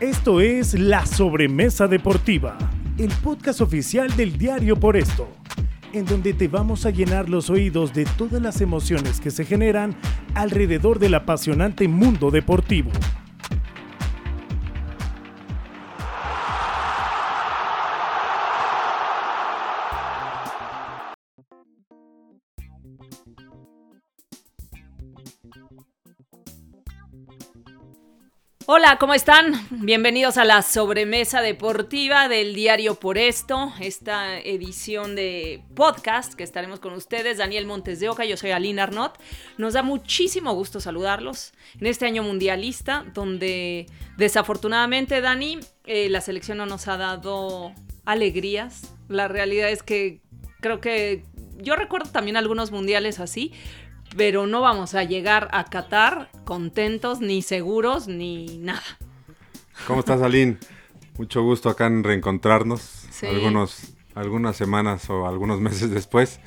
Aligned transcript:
Esto 0.00 0.40
es 0.40 0.72
La 0.72 1.04
Sobremesa 1.04 1.86
Deportiva, 1.86 2.56
el 2.96 3.10
podcast 3.22 3.60
oficial 3.60 4.16
del 4.16 4.38
diario 4.38 4.74
Por 4.74 4.96
Esto, 4.96 5.28
en 5.92 6.06
donde 6.06 6.32
te 6.32 6.48
vamos 6.48 6.86
a 6.86 6.90
llenar 6.90 7.28
los 7.28 7.50
oídos 7.50 7.92
de 7.92 8.06
todas 8.16 8.40
las 8.40 8.62
emociones 8.62 9.20
que 9.20 9.30
se 9.30 9.44
generan 9.44 9.94
alrededor 10.34 11.00
del 11.00 11.16
apasionante 11.16 11.86
mundo 11.86 12.30
deportivo. 12.30 12.90
Hola, 28.72 28.98
¿cómo 29.00 29.14
están? 29.14 29.66
Bienvenidos 29.70 30.36
a 30.36 30.44
la 30.44 30.62
sobremesa 30.62 31.42
deportiva 31.42 32.28
del 32.28 32.54
diario 32.54 32.94
Por 32.94 33.18
Esto, 33.18 33.72
esta 33.80 34.38
edición 34.38 35.16
de 35.16 35.64
podcast 35.74 36.34
que 36.34 36.44
estaremos 36.44 36.78
con 36.78 36.92
ustedes, 36.92 37.38
Daniel 37.38 37.66
Montes 37.66 37.98
de 37.98 38.08
Oca, 38.08 38.24
yo 38.24 38.36
soy 38.36 38.52
Aline 38.52 38.80
Arnott. 38.80 39.18
Nos 39.58 39.72
da 39.72 39.82
muchísimo 39.82 40.54
gusto 40.54 40.78
saludarlos 40.78 41.52
en 41.80 41.88
este 41.88 42.06
año 42.06 42.22
mundialista, 42.22 43.04
donde 43.12 43.86
desafortunadamente, 44.16 45.20
Dani, 45.20 45.58
eh, 45.84 46.08
la 46.08 46.20
selección 46.20 46.58
no 46.58 46.66
nos 46.66 46.86
ha 46.86 46.96
dado 46.96 47.72
alegrías. 48.04 48.94
La 49.08 49.26
realidad 49.26 49.68
es 49.70 49.82
que 49.82 50.20
creo 50.60 50.80
que 50.80 51.24
yo 51.58 51.74
recuerdo 51.74 52.10
también 52.12 52.36
algunos 52.36 52.70
mundiales 52.70 53.18
así, 53.18 53.52
pero 54.16 54.46
no 54.46 54.60
vamos 54.60 54.94
a 54.94 55.04
llegar 55.04 55.48
a 55.52 55.64
Qatar 55.64 56.30
contentos, 56.44 57.20
ni 57.20 57.42
seguros, 57.42 58.08
ni 58.08 58.58
nada. 58.58 58.82
¿Cómo 59.86 60.00
estás, 60.00 60.20
Aline? 60.20 60.58
Mucho 61.16 61.42
gusto 61.42 61.68
acá 61.68 61.86
en 61.86 62.04
reencontrarnos 62.04 63.06
algunos, 63.22 63.94
algunas 64.14 64.56
semanas 64.56 65.08
o 65.10 65.26
algunos 65.26 65.60
meses 65.60 65.90
después. 65.90 66.40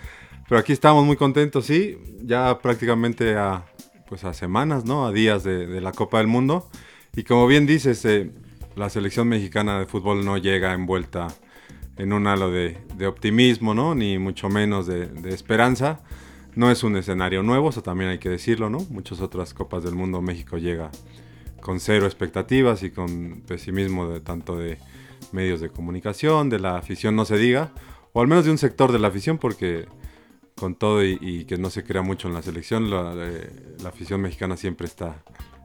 Pero 0.47 0.59
aquí 0.59 0.73
estamos 0.73 1.05
muy 1.05 1.16
contentos, 1.16 1.66
sí, 1.66 1.97
ya 2.22 2.59
prácticamente 2.59 3.36
a, 3.36 3.66
pues 4.08 4.23
a 4.23 4.33
semanas, 4.33 4.86
¿no? 4.86 5.05
A 5.08 5.11
días 5.11 5.44
de, 5.44 5.80
la 5.80 5.92
Copa 5.94 6.17
del 6.17 6.27
Mundo. 6.27 6.70
Y 7.16 7.23
como 7.23 7.48
bien 7.48 7.66
dices, 7.66 8.03
eh, 8.05 8.31
la 8.75 8.89
selección 8.89 9.27
mexicana 9.27 9.80
de 9.80 9.86
fútbol 9.86 10.25
no 10.25 10.38
llega 10.38 10.73
envuelta 10.73 11.27
en 11.98 12.11
un 12.11 12.27
halo 12.27 12.52
de, 12.52 12.77
optimismo, 13.08 13.73
¿no? 13.73 13.95
Ni 13.95 14.17
mucho 14.17 14.50
menos 14.50 14.86
de, 14.86 15.08
de 15.08 15.33
esperanza 15.33 16.02
no 16.56 16.72
es 16.72 16.84
un 16.84 16.96
escenario 16.96 17.44
nuevo, 17.44 17.70
eso 17.70 17.82
también 17.82 18.09
hay 18.09 18.20
que 18.20 18.30
decirlo, 18.30 18.70
¿no? 18.70 18.80
Muchas 18.90 19.22
otras 19.22 19.54
copas 19.54 19.84
del 19.84 19.96
mundo 19.96 20.22
México 20.22 20.58
llega 20.58 20.92
con 21.62 21.80
cero 21.80 22.06
expectativas 22.06 22.84
y 22.84 22.92
con 22.92 23.42
pesimismo 23.48 24.08
de 24.08 24.20
tanto 24.20 24.58
de 24.58 24.78
medios 25.32 25.62
de 25.62 25.70
comunicación, 25.70 26.50
de 26.50 26.60
la 26.60 26.78
afición 26.78 27.16
no 27.16 27.26
se 27.26 27.38
diga, 27.38 27.72
o 28.12 28.22
al 28.22 28.28
menos 28.28 28.45
de 28.45 28.52
un 28.52 28.58
sector 28.58 28.92
de 28.92 29.00
la 29.00 29.08
afición, 29.08 29.38
porque 29.38 29.88
con 30.56 30.76
todo 30.76 31.04
y, 31.04 31.45
que 31.45 31.58
no 31.58 31.70
se 31.70 31.84
crea 31.84 32.02
mucho 32.02 32.28
en 32.28 32.36
la 32.36 32.42
selección, 32.42 32.90
la 32.90 33.14
eh, 33.16 33.50
afición 33.86 34.22
mexicana 34.22 34.56
siempre 34.58 34.86
está 34.86 35.23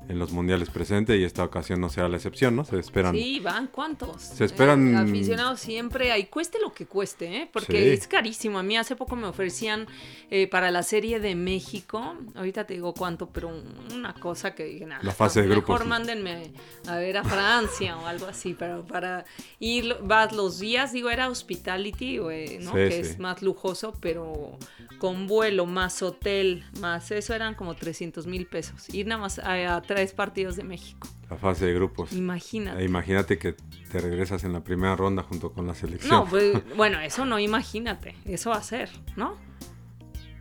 en 0.08 0.18
los 0.18 0.32
mundiales 0.32 0.70
presentes 0.70 1.18
y 1.20 1.24
esta 1.24 1.44
ocasión 1.44 1.80
no 1.80 1.90
será 1.90 2.08
la 2.08 2.16
excepción, 2.16 2.56
¿no? 2.56 2.64
Se 2.64 2.78
esperan. 2.78 3.14
Sí, 3.14 3.40
van 3.40 3.66
cuántos. 3.66 4.22
Se 4.22 4.44
esperan. 4.44 4.94
Eh, 4.94 4.96
aficionados 4.96 5.60
siempre, 5.60 6.12
ahí 6.12 6.24
cueste 6.26 6.58
lo 6.60 6.72
que 6.72 6.86
cueste, 6.86 7.42
¿eh? 7.42 7.50
Porque 7.52 7.92
es 7.92 8.08
carísimo. 8.08 8.58
A 8.58 8.62
mí 8.62 8.76
hace 8.76 8.96
poco 8.96 9.16
me 9.16 9.26
ofrecían 9.26 9.86
eh, 10.30 10.46
para 10.46 10.70
la 10.70 10.82
serie 10.82 11.20
de 11.20 11.34
México, 11.34 12.16
ahorita 12.34 12.64
te 12.64 12.74
digo 12.74 12.94
cuánto, 12.94 13.28
pero 13.28 13.50
una 13.94 14.14
cosa 14.14 14.54
que 14.54 14.64
dije, 14.64 14.86
nada. 14.86 15.02
La 15.02 15.12
fase 15.12 15.42
de 15.42 15.48
grupos. 15.48 15.74
Mejor 15.74 15.86
mándenme 15.86 16.52
a 16.86 16.96
ver 16.96 17.18
a 17.18 17.24
Francia 17.24 17.98
o 17.98 18.06
algo 18.06 18.26
así, 18.26 18.56
pero 18.58 18.86
para 18.86 19.26
ir, 19.58 19.94
vas 20.02 20.32
los 20.32 20.58
días, 20.58 20.92
digo, 20.92 21.10
era 21.10 21.28
hospitality, 21.28 22.18
¿no? 22.60 22.72
que 22.72 23.00
es 23.00 23.18
más 23.18 23.42
lujoso, 23.42 23.94
pero 24.00 24.56
con 24.98 25.26
vuelo, 25.26 25.66
más 25.66 26.02
hotel, 26.02 26.64
más 26.80 27.10
eso 27.10 27.34
eran 27.34 27.54
como 27.54 27.74
300 27.74 28.26
mil 28.26 28.46
pesos. 28.46 28.88
Ir 28.92 29.06
nada 29.06 29.20
más 29.20 29.38
a, 29.38 29.76
a 29.76 29.82
tres 29.98 30.12
partidos 30.12 30.54
de 30.54 30.62
México. 30.62 31.08
La 31.28 31.36
fase 31.36 31.66
de 31.66 31.74
grupos. 31.74 32.12
Imagínate. 32.12 32.84
Imagínate 32.84 33.36
que 33.36 33.56
te 33.90 33.98
regresas 33.98 34.44
en 34.44 34.52
la 34.52 34.62
primera 34.62 34.94
ronda 34.94 35.24
junto 35.24 35.50
con 35.50 35.66
la 35.66 35.74
selección. 35.74 36.12
No, 36.12 36.24
pues, 36.24 36.56
bueno, 36.76 37.00
eso 37.00 37.26
no 37.26 37.40
imagínate. 37.40 38.14
Eso 38.24 38.50
va 38.50 38.58
a 38.58 38.62
ser, 38.62 38.90
¿no? 39.16 39.36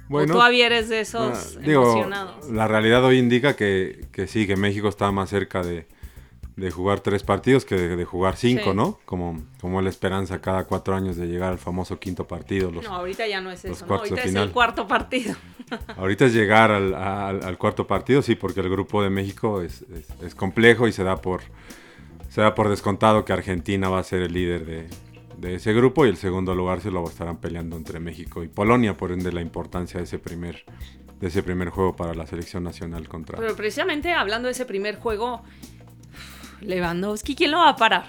Bueno, 0.09 0.35
¿O 0.35 0.37
todavía 0.37 0.67
eres 0.67 0.89
de 0.89 0.99
esos 0.99 1.57
ah, 1.57 1.59
emocionados? 1.63 2.51
La 2.51 2.67
realidad 2.67 3.03
hoy 3.03 3.17
indica 3.17 3.55
que, 3.55 4.05
que 4.11 4.27
sí, 4.27 4.45
que 4.45 4.55
México 4.57 4.89
está 4.89 5.11
más 5.11 5.31
cerca 5.31 5.63
de, 5.63 5.87
de 6.57 6.71
jugar 6.71 7.01
tres 7.01 7.21
partidos 7.21 7.65
que 7.65 7.75
de, 7.75 8.03
jugar 8.03 8.35
cinco, 8.35 8.73
¿no? 8.73 8.99
Como, 9.05 9.43
como 9.61 9.79
la 9.79 9.89
esperanza 9.89 10.41
cada 10.41 10.63
cuatro 10.63 10.95
años 10.95 11.15
de 11.15 11.27
llegar 11.27 11.51
al 11.51 11.59
famoso 11.59 11.99
quinto 11.99 12.27
partido. 12.27 12.71
no, 12.71 12.81
ahorita 12.81 13.27
ya 13.27 13.39
no 13.41 13.51
es 13.51 13.63
eso, 13.63 13.85
¿no? 13.85 13.95
ahorita 13.95 14.23
es 14.23 14.33
el 14.33 14.51
cuarto 14.51 14.87
partido. 14.87 15.35
ahorita 15.97 16.25
es 16.25 16.33
llegar 16.33 16.71
al, 16.71 17.57
cuarto 17.59 17.85
partido, 17.85 18.23
sí, 18.23 18.33
porque 18.33 18.61
el 18.61 18.69
grupo 18.69 19.03
de 19.03 19.11
México 19.11 19.61
es, 19.61 19.85
complejo 20.35 20.87
y 20.87 20.91
se 20.91 21.03
da 21.03 21.17
por 21.17 21.41
se 22.29 22.41
da 22.41 22.55
por 22.55 22.69
descontado 22.69 23.23
que 23.23 23.33
Argentina 23.33 23.87
va 23.87 23.99
a 23.99 24.03
ser 24.03 24.23
el 24.23 24.33
líder 24.33 24.65
de, 24.65 24.87
de 25.37 25.55
ese 25.55 25.73
grupo 25.73 26.05
y 26.05 26.09
el 26.09 26.17
segundo 26.17 26.55
lugar 26.55 26.81
se 26.81 26.89
lo 26.89 27.07
estarán 27.07 27.37
peleando 27.37 27.77
entre 27.77 27.99
México 27.99 28.43
y 28.43 28.47
Polonia, 28.47 28.97
por 28.97 29.11
ende 29.11 29.31
la 29.31 29.41
importancia 29.41 29.99
de 29.99 30.05
ese 30.05 30.17
primer 30.17 30.65
de 31.19 31.27
ese 31.27 31.41
primer 31.41 31.69
juego 31.69 31.95
para 31.95 32.13
la 32.13 32.27
selección 32.27 32.63
nacional 32.63 33.07
contra. 33.07 33.39
Pero 33.39 33.55
precisamente 33.55 34.13
hablando 34.13 34.47
de 34.47 34.51
ese 34.51 34.65
primer 34.65 34.97
juego, 34.97 35.41
Lewandowski, 36.61 37.35
¿quién 37.35 37.51
lo 37.51 37.57
va 37.57 37.69
a 37.69 37.75
parar? 37.75 38.05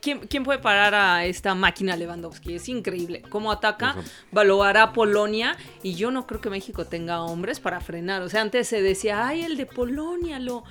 ¿quién, 0.00 0.44
puede 0.44 0.58
parar 0.58 0.94
a 0.94 1.24
esta 1.24 1.54
máquina 1.54 1.96
Lewandowski? 1.96 2.54
Es 2.54 2.68
increíble. 2.68 3.22
Cómo 3.28 3.52
ataca, 3.52 3.96
va 4.36 4.42
a 4.42 4.92
Polonia 4.92 5.56
y 5.82 5.94
yo 5.94 6.10
no 6.10 6.26
creo 6.26 6.40
que 6.40 6.50
México 6.50 6.86
tenga 6.86 7.22
hombres 7.22 7.60
para 7.60 7.80
frenar. 7.80 8.22
O 8.22 8.28
sea, 8.28 8.42
antes 8.42 8.68
se 8.68 8.82
decía, 8.82 9.26
ay, 9.26 9.42
el 9.42 9.56
de 9.56 9.66
Polonia 9.66 10.38
lo... 10.38 10.64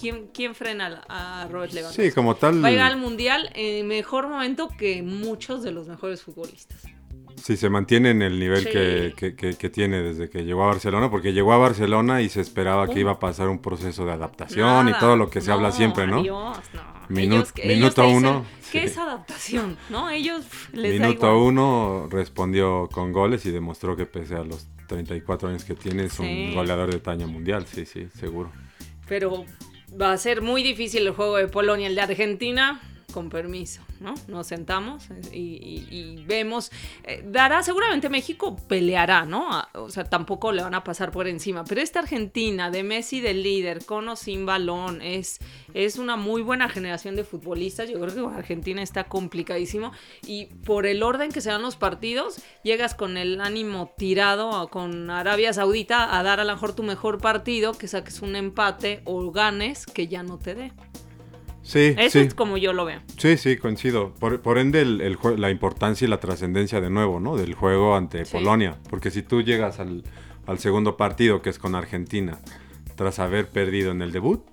¿Quién, 0.00 0.54
frena 0.54 1.02
a 1.08 1.46
Robert 1.50 1.72
Lewandowski? 1.72 2.08
Sí, 2.08 2.12
como 2.12 2.36
tal... 2.36 2.62
Va 2.62 2.68
a 2.68 2.70
llegar 2.70 2.92
al 2.92 2.98
Mundial 2.98 3.50
en 3.54 3.86
mejor 3.86 4.28
momento 4.28 4.68
que 4.68 5.02
muchos 5.02 5.62
de 5.62 5.72
los 5.72 5.88
mejores 5.88 6.22
futbolistas. 6.22 6.82
Sí, 7.42 7.56
se 7.56 7.68
mantiene 7.68 8.10
en 8.10 8.22
el 8.22 8.38
nivel 8.38 8.68
que, 8.68 9.70
tiene 9.72 10.00
desde 10.00 10.30
que 10.30 10.44
llegó 10.44 10.62
a 10.62 10.66
Barcelona, 10.68 11.10
porque 11.10 11.32
llegó 11.32 11.52
a 11.52 11.58
Barcelona 11.58 12.22
y 12.22 12.28
se 12.28 12.40
esperaba 12.40 12.86
que 12.86 13.00
iba 13.00 13.12
a 13.12 13.18
pasar 13.18 13.48
un 13.48 13.60
proceso 13.60 14.06
de 14.06 14.12
adaptación 14.12 14.88
y 14.88 14.92
todo 14.92 15.16
lo 15.16 15.28
que 15.28 15.40
se 15.40 15.50
habla 15.50 15.72
siempre, 15.72 16.06
¿no? 16.06 16.20
Adiós, 16.20 16.60
no. 16.72 17.08
minuto 17.08 18.08
uno. 18.08 18.44
¿Qué 18.70 18.84
es 18.84 18.96
adaptación? 18.96 19.76
¿No? 19.90 20.08
Ellos 20.08 20.44
les 20.72 21.00
Minuto 21.00 21.36
uno 21.42 22.08
respondió 22.08 22.88
con 22.92 23.12
goles 23.12 23.44
y 23.44 23.50
demostró 23.50 23.96
que 23.96 24.06
pese 24.06 24.36
a 24.36 24.44
los 24.44 24.68
34 24.86 25.48
años 25.48 25.64
que 25.64 25.74
tiene 25.74 26.04
es 26.04 26.18
un 26.20 26.54
goleador 26.54 26.92
de 26.92 27.00
talla 27.00 27.26
mundial, 27.26 27.66
sí, 27.66 27.86
sí, 27.86 28.06
seguro. 28.14 28.52
Pero 29.08 29.44
va 30.00 30.12
a 30.12 30.16
ser 30.16 30.42
muy 30.42 30.62
difícil 30.62 31.08
el 31.08 31.12
juego 31.12 31.38
de 31.38 31.48
Polonia, 31.48 31.88
el 31.88 31.96
de 31.96 32.02
Argentina 32.02 32.80
con 33.12 33.28
permiso, 33.28 33.82
¿no? 34.00 34.14
Nos 34.26 34.48
sentamos 34.48 35.08
y, 35.32 36.24
vemos, 36.26 36.70
eh, 37.04 37.22
dará, 37.26 37.62
seguramente 37.62 38.08
México 38.08 38.56
peleará, 38.68 39.24
¿no? 39.24 39.62
O 39.74 39.90
sea, 39.90 40.04
tampoco 40.04 40.52
le 40.52 40.62
van 40.62 40.74
a 40.74 40.82
pasar 40.82 41.10
por 41.10 41.28
encima, 41.28 41.64
pero 41.64 41.80
esta 41.80 42.00
Argentina 42.00 42.70
de 42.70 42.82
Messi 42.82 43.20
del 43.20 43.42
líder, 43.42 43.84
con 43.84 44.08
o 44.08 44.16
sin 44.16 44.46
balón, 44.46 45.00
es, 45.02 45.38
es 45.74 45.98
una 45.98 46.16
muy 46.16 46.42
buena 46.42 46.68
generación 46.68 47.14
de 47.14 47.24
futbolistas, 47.24 47.88
yo 47.88 48.00
creo 48.00 48.30
que 48.30 48.34
Argentina 48.34 48.82
está 48.82 49.04
complicadísimo 49.04 49.92
y 50.26 50.46
por 50.46 50.86
el 50.86 51.02
orden 51.02 51.30
que 51.30 51.40
se 51.40 51.50
dan 51.50 51.62
los 51.62 51.76
partidos, 51.76 52.42
llegas 52.62 52.94
con 52.94 53.16
el 53.16 53.40
ánimo 53.40 53.92
tirado 53.96 54.68
con 54.68 55.10
Arabia 55.10 55.52
Saudita 55.52 56.16
a 56.16 56.22
dar 56.22 56.40
a 56.40 56.44
lo 56.44 56.52
mejor 56.52 56.74
tu 56.74 56.82
mejor 56.82 57.18
partido, 57.18 57.72
que 57.74 57.88
saques 57.88 58.22
un 58.22 58.36
empate 58.36 59.02
o 59.04 59.30
ganes 59.30 59.86
que 59.86 60.08
ya 60.08 60.22
no 60.22 60.38
te 60.38 60.54
dé. 60.54 60.72
Sí, 61.62 61.94
Eso 61.96 62.18
es 62.18 62.34
como 62.34 62.56
yo 62.56 62.72
lo 62.72 62.84
veo. 62.84 63.00
Sí, 63.18 63.36
sí, 63.36 63.56
coincido. 63.56 64.12
Por, 64.14 64.58
ende, 64.58 64.80
el, 64.80 65.18
la 65.36 65.50
importancia 65.50 66.04
y 66.04 66.08
la 66.08 66.18
trascendencia 66.18 66.80
de 66.80 66.90
nuevo, 66.90 67.20
¿no? 67.20 67.36
Del 67.36 67.54
juego 67.54 67.96
ante 67.96 68.24
Polonia. 68.26 68.78
Porque 68.90 69.10
si 69.10 69.22
tú 69.22 69.42
llegas 69.42 69.78
al, 69.78 70.02
segundo 70.58 70.96
partido, 70.96 71.40
que 71.40 71.50
es 71.50 71.58
con 71.58 71.74
Argentina, 71.74 72.40
tras 72.96 73.20
haber 73.20 73.48
perdido 73.48 73.92
en 73.92 74.02
el 74.02 74.10
debut, 74.10 74.44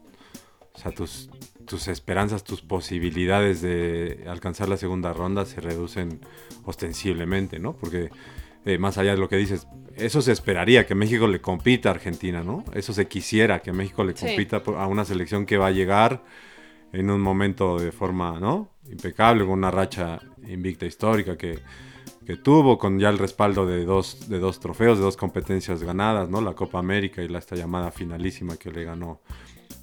o 0.73 0.77
sea, 0.77 0.91
tus, 0.91 1.29
tus 1.65 1.87
esperanzas, 1.87 2.43
tus 2.43 2.61
posibilidades 2.61 3.61
de 3.61 4.25
alcanzar 4.27 4.69
la 4.69 4.77
segunda 4.77 5.11
ronda 5.11 5.45
se 5.45 5.61
reducen 5.61 6.21
ostensiblemente, 6.63 7.59
¿no? 7.59 7.75
Porque 7.75 8.11
eh, 8.65 8.77
más 8.77 8.97
allá 8.99 9.11
de 9.11 9.17
lo 9.17 9.29
que 9.29 9.37
dices, 9.37 9.67
eso 9.95 10.21
se 10.21 10.31
esperaría, 10.31 10.85
que 10.85 10.93
México 10.93 11.27
le 11.27 11.41
compita 11.41 11.89
a 11.89 11.93
Argentina, 11.93 12.43
¿no? 12.43 12.63
Eso 12.73 12.93
se 12.93 13.07
quisiera, 13.07 13.61
que 13.61 13.73
México 13.73 14.03
le 14.03 14.13
compita 14.13 14.61
a 14.77 14.85
una 14.85 15.05
selección 15.05 15.45
que 15.45 15.57
va 15.57 15.67
a 15.67 15.71
llegar 15.71 16.23
en 16.91 17.09
un 17.09 17.21
momento 17.21 17.77
de 17.77 17.91
forma 17.91 18.39
¿no? 18.39 18.69
impecable, 18.89 19.43
con 19.43 19.53
una 19.53 19.71
racha 19.71 20.19
invicta 20.47 20.85
histórica 20.85 21.37
que, 21.37 21.59
tuvo, 22.43 22.77
con 22.77 22.99
ya 22.99 23.09
el 23.09 23.17
respaldo 23.17 23.65
de 23.65 23.85
dos, 23.85 24.29
de 24.29 24.37
dos 24.37 24.59
trofeos, 24.59 24.99
de 24.99 25.03
dos 25.03 25.17
competencias 25.17 25.81
ganadas, 25.81 26.29
¿no? 26.29 26.41
la 26.41 26.53
Copa 26.53 26.77
América 26.77 27.23
y 27.23 27.27
la 27.27 27.39
esta 27.39 27.55
llamada 27.55 27.89
finalísima 27.89 28.55
que 28.55 28.69
le 28.69 28.83
ganó 28.83 29.21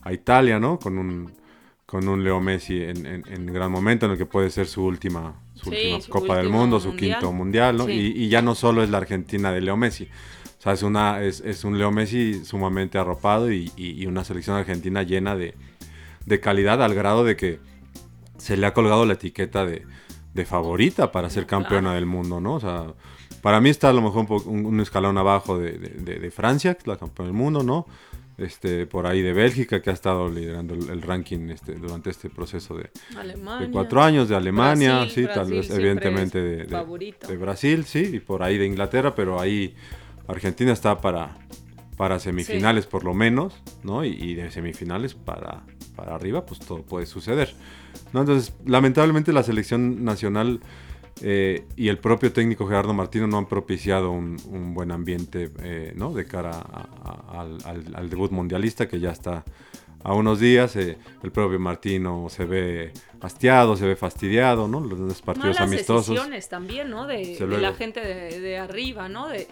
a 0.02 0.12
Italia, 0.12 0.60
¿no? 0.60 0.78
con, 0.78 0.96
un, 0.96 1.32
con 1.86 2.06
un 2.08 2.22
Leo 2.22 2.40
Messi 2.40 2.80
en, 2.82 3.04
en, 3.04 3.46
gran 3.46 3.72
momento, 3.72 4.06
en 4.06 4.12
el 4.12 4.18
que 4.18 4.26
puede 4.26 4.50
ser 4.50 4.68
su 4.68 4.84
última, 4.84 5.42
su 5.54 5.70
última 5.70 5.98
Copa 6.08 6.36
del 6.36 6.48
Mundo, 6.48 6.78
su 6.78 6.94
quinto 6.94 7.32
mundial, 7.32 7.76
¿no? 7.78 7.88
Y, 7.88 8.28
ya 8.28 8.42
no 8.42 8.54
solo 8.54 8.84
es 8.84 8.90
la 8.90 8.98
Argentina 8.98 9.50
de 9.50 9.60
Leo 9.60 9.76
Messi. 9.76 10.04
O 10.04 10.62
sea, 10.62 10.72
es, 10.72 10.84
una, 10.84 11.22
es, 11.24 11.40
es 11.40 11.64
un 11.64 11.78
Leo 11.78 11.90
Messi 11.90 12.44
sumamente 12.44 12.96
arropado 12.96 13.50
y, 13.50 13.72
y 13.76 14.06
una 14.06 14.22
selección 14.22 14.56
argentina 14.56 15.02
llena 15.02 15.34
de, 15.34 15.54
de, 16.26 16.40
calidad 16.40 16.82
al 16.82 16.94
grado 16.94 17.24
de 17.24 17.36
que 17.36 17.60
se 18.36 18.56
le 18.56 18.66
ha 18.66 18.74
colgado 18.74 19.06
la 19.06 19.14
etiqueta 19.14 19.64
de, 19.64 19.86
de 20.34 20.44
favorita 20.44 21.12
para 21.12 21.30
ser 21.30 21.46
campeona 21.46 21.94
del 21.94 22.06
mundo, 22.06 22.40
¿no? 22.40 22.54
O 22.54 22.60
sea, 22.60 22.94
para 23.40 23.60
mí 23.60 23.70
está 23.70 23.88
a 23.90 23.92
lo 23.92 24.02
mejor 24.02 24.26
un, 24.46 24.66
un 24.66 24.80
escalón 24.80 25.16
abajo 25.18 25.58
de, 25.58 25.72
de, 25.78 26.30
Francia, 26.30 26.74
que 26.74 26.80
es 26.80 26.86
la 26.86 26.96
campeona 26.96 27.28
del 27.28 27.36
mundo, 27.36 27.62
¿no? 27.62 27.86
este, 28.38 28.86
por 28.86 29.06
ahí 29.06 29.22
de 29.22 29.32
Bélgica, 29.32 29.80
que 29.80 29.90
ha 29.90 29.92
estado 29.92 30.28
liderando 30.28 30.74
el, 30.74 31.02
ranking 31.02 31.48
este, 31.50 31.74
durante 31.74 32.10
este 32.10 32.28
proceso 32.28 32.76
de, 32.76 32.90
cuatro 33.72 34.02
años, 34.02 34.28
de 34.28 34.36
Alemania, 34.36 35.06
sí, 35.08 35.26
tal 35.26 35.50
vez 35.50 35.70
evidentemente 35.70 36.40
de, 36.40 37.36
Brasil, 37.36 37.84
sí, 37.84 38.10
y 38.14 38.20
por 38.20 38.42
ahí 38.42 38.58
de 38.58 38.66
Inglaterra, 38.66 39.14
pero 39.14 39.40
ahí 39.40 39.74
Argentina 40.28 40.72
está 40.72 41.00
para, 41.00 41.38
para 41.96 42.18
semifinales 42.18 42.86
por 42.86 43.04
lo 43.04 43.14
menos, 43.14 43.54
¿no? 43.82 44.04
Y, 44.04 44.34
de 44.34 44.50
semifinales 44.50 45.14
para, 45.14 45.64
para 45.94 46.14
arriba, 46.14 46.44
pues 46.44 46.60
todo 46.60 46.82
puede 46.82 47.06
suceder. 47.06 47.54
¿no? 48.12 48.20
Entonces, 48.20 48.54
lamentablemente 48.66 49.32
la 49.32 49.42
selección 49.42 50.04
nacional 50.04 50.60
eh, 51.22 51.64
y 51.76 51.88
el 51.88 51.98
propio 51.98 52.32
técnico 52.32 52.66
Gerardo 52.66 52.92
Martino 52.92 53.26
no 53.26 53.38
han 53.38 53.46
propiciado 53.46 54.10
un, 54.10 54.36
buen 54.74 54.90
ambiente 54.90 55.50
eh, 55.62 55.92
¿no? 55.96 56.12
de 56.12 56.26
cara 56.26 56.60
al, 57.32 58.10
debut 58.10 58.30
mundialista 58.30 58.86
que 58.86 59.00
ya 59.00 59.12
está 59.12 59.44
a 60.04 60.12
unos 60.12 60.38
días. 60.38 60.76
Eh, 60.76 60.98
el 61.22 61.32
propio 61.32 61.58
Martino 61.58 62.26
se 62.28 62.44
ve 62.44 62.92
hastiado, 63.22 63.76
se 63.76 63.86
ve 63.86 63.96
fastidiado, 63.96 64.68
¿no? 64.68 64.80
Los 64.80 65.22
partidos 65.22 65.56
Malas 65.56 65.60
amistosos. 65.62 66.20
también, 66.50 66.90
¿no? 66.90 67.06
De, 67.06 67.38
la 67.40 67.72
gente 67.72 68.00
de, 68.00 68.58
arriba, 68.58 69.08
¿no? 69.08 69.28
De, 69.28 69.48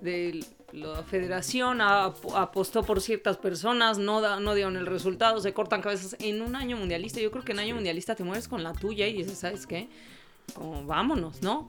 de 0.00 0.42
la 0.72 1.02
federación 1.02 1.80
apostó 1.80 2.82
por 2.82 3.00
ciertas 3.00 3.36
personas, 3.36 3.98
no, 3.98 4.40
no 4.40 4.54
dieron 4.54 4.76
el 4.76 4.86
resultado, 4.86 5.40
se 5.40 5.52
cortan 5.52 5.82
cabezas 5.82 6.16
en 6.18 6.42
un 6.42 6.56
año 6.56 6.76
mundialista. 6.76 7.20
Yo 7.20 7.30
creo 7.30 7.44
que 7.44 7.52
en 7.52 7.58
año 7.58 7.74
mundialista 7.74 8.14
te 8.14 8.24
mueres 8.24 8.48
con 8.48 8.62
la 8.62 8.72
tuya 8.72 9.06
y 9.06 9.12
dices, 9.14 9.38
¿sabes 9.38 9.66
qué? 9.66 9.88
como 10.54 10.84
vámonos, 10.84 11.40
¿no? 11.42 11.66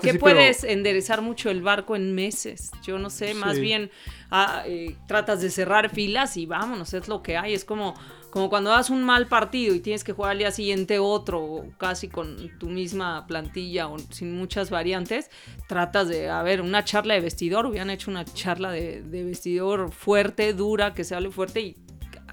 ¿Qué, 0.00 0.14
puedes 0.14 0.64
enderezar 0.64 1.20
mucho 1.20 1.50
el 1.50 1.62
barco 1.62 1.94
en 1.94 2.14
meses? 2.14 2.70
Yo 2.82 2.98
no 2.98 3.10
sé, 3.10 3.34
más 3.34 3.58
bien 3.58 3.90
ah, 4.30 4.62
eh, 4.66 4.96
tratas 5.06 5.42
de 5.42 5.50
cerrar 5.50 5.90
filas 5.90 6.36
y 6.36 6.46
vámonos, 6.46 6.94
es 6.94 7.08
lo 7.08 7.22
que 7.22 7.36
hay. 7.36 7.52
Es 7.52 7.64
como, 7.64 7.94
como 8.30 8.50
cuando 8.50 8.70
das 8.70 8.90
un 8.90 9.04
mal 9.04 9.26
partido 9.26 9.74
y 9.74 9.80
tienes 9.80 10.04
que 10.04 10.12
jugar 10.12 10.32
al 10.32 10.38
día 10.38 10.50
siguiente 10.50 10.98
otro, 10.98 11.64
casi 11.78 12.08
con 12.08 12.58
tu 12.58 12.68
misma 12.68 13.26
plantilla 13.26 13.88
o 13.88 13.98
sin 13.98 14.36
muchas 14.36 14.70
variantes, 14.70 15.30
tratas 15.66 16.08
de, 16.08 16.28
a 16.28 16.42
ver, 16.42 16.60
una 16.60 16.84
charla 16.84 17.14
de 17.14 17.20
vestidor, 17.20 17.66
hubieran 17.66 17.90
hecho 17.90 18.10
una 18.10 18.24
charla 18.24 18.70
de, 18.70 19.02
vestidor 19.02 19.92
fuerte, 19.92 20.52
dura, 20.52 20.94
que 20.94 21.04
se 21.04 21.14
hable 21.14 21.30
fuerte 21.30 21.60
y 21.60 21.76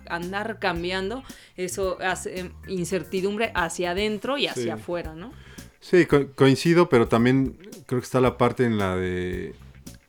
andar 0.07 0.59
cambiando, 0.59 1.23
eso 1.55 1.97
hace 2.01 2.51
incertidumbre 2.67 3.51
hacia 3.55 3.91
adentro 3.91 4.37
y 4.37 4.47
hacia 4.47 4.75
afuera, 4.75 5.15
¿no? 5.15 5.31
Sí, 5.79 6.05
coincido, 6.05 6.89
pero 6.89 7.07
también 7.07 7.57
creo 7.85 8.01
que 8.01 8.05
está 8.05 8.19
la 8.19 8.37
parte 8.37 8.65
en 8.65 8.77
la 8.77 8.95
de 8.95 9.55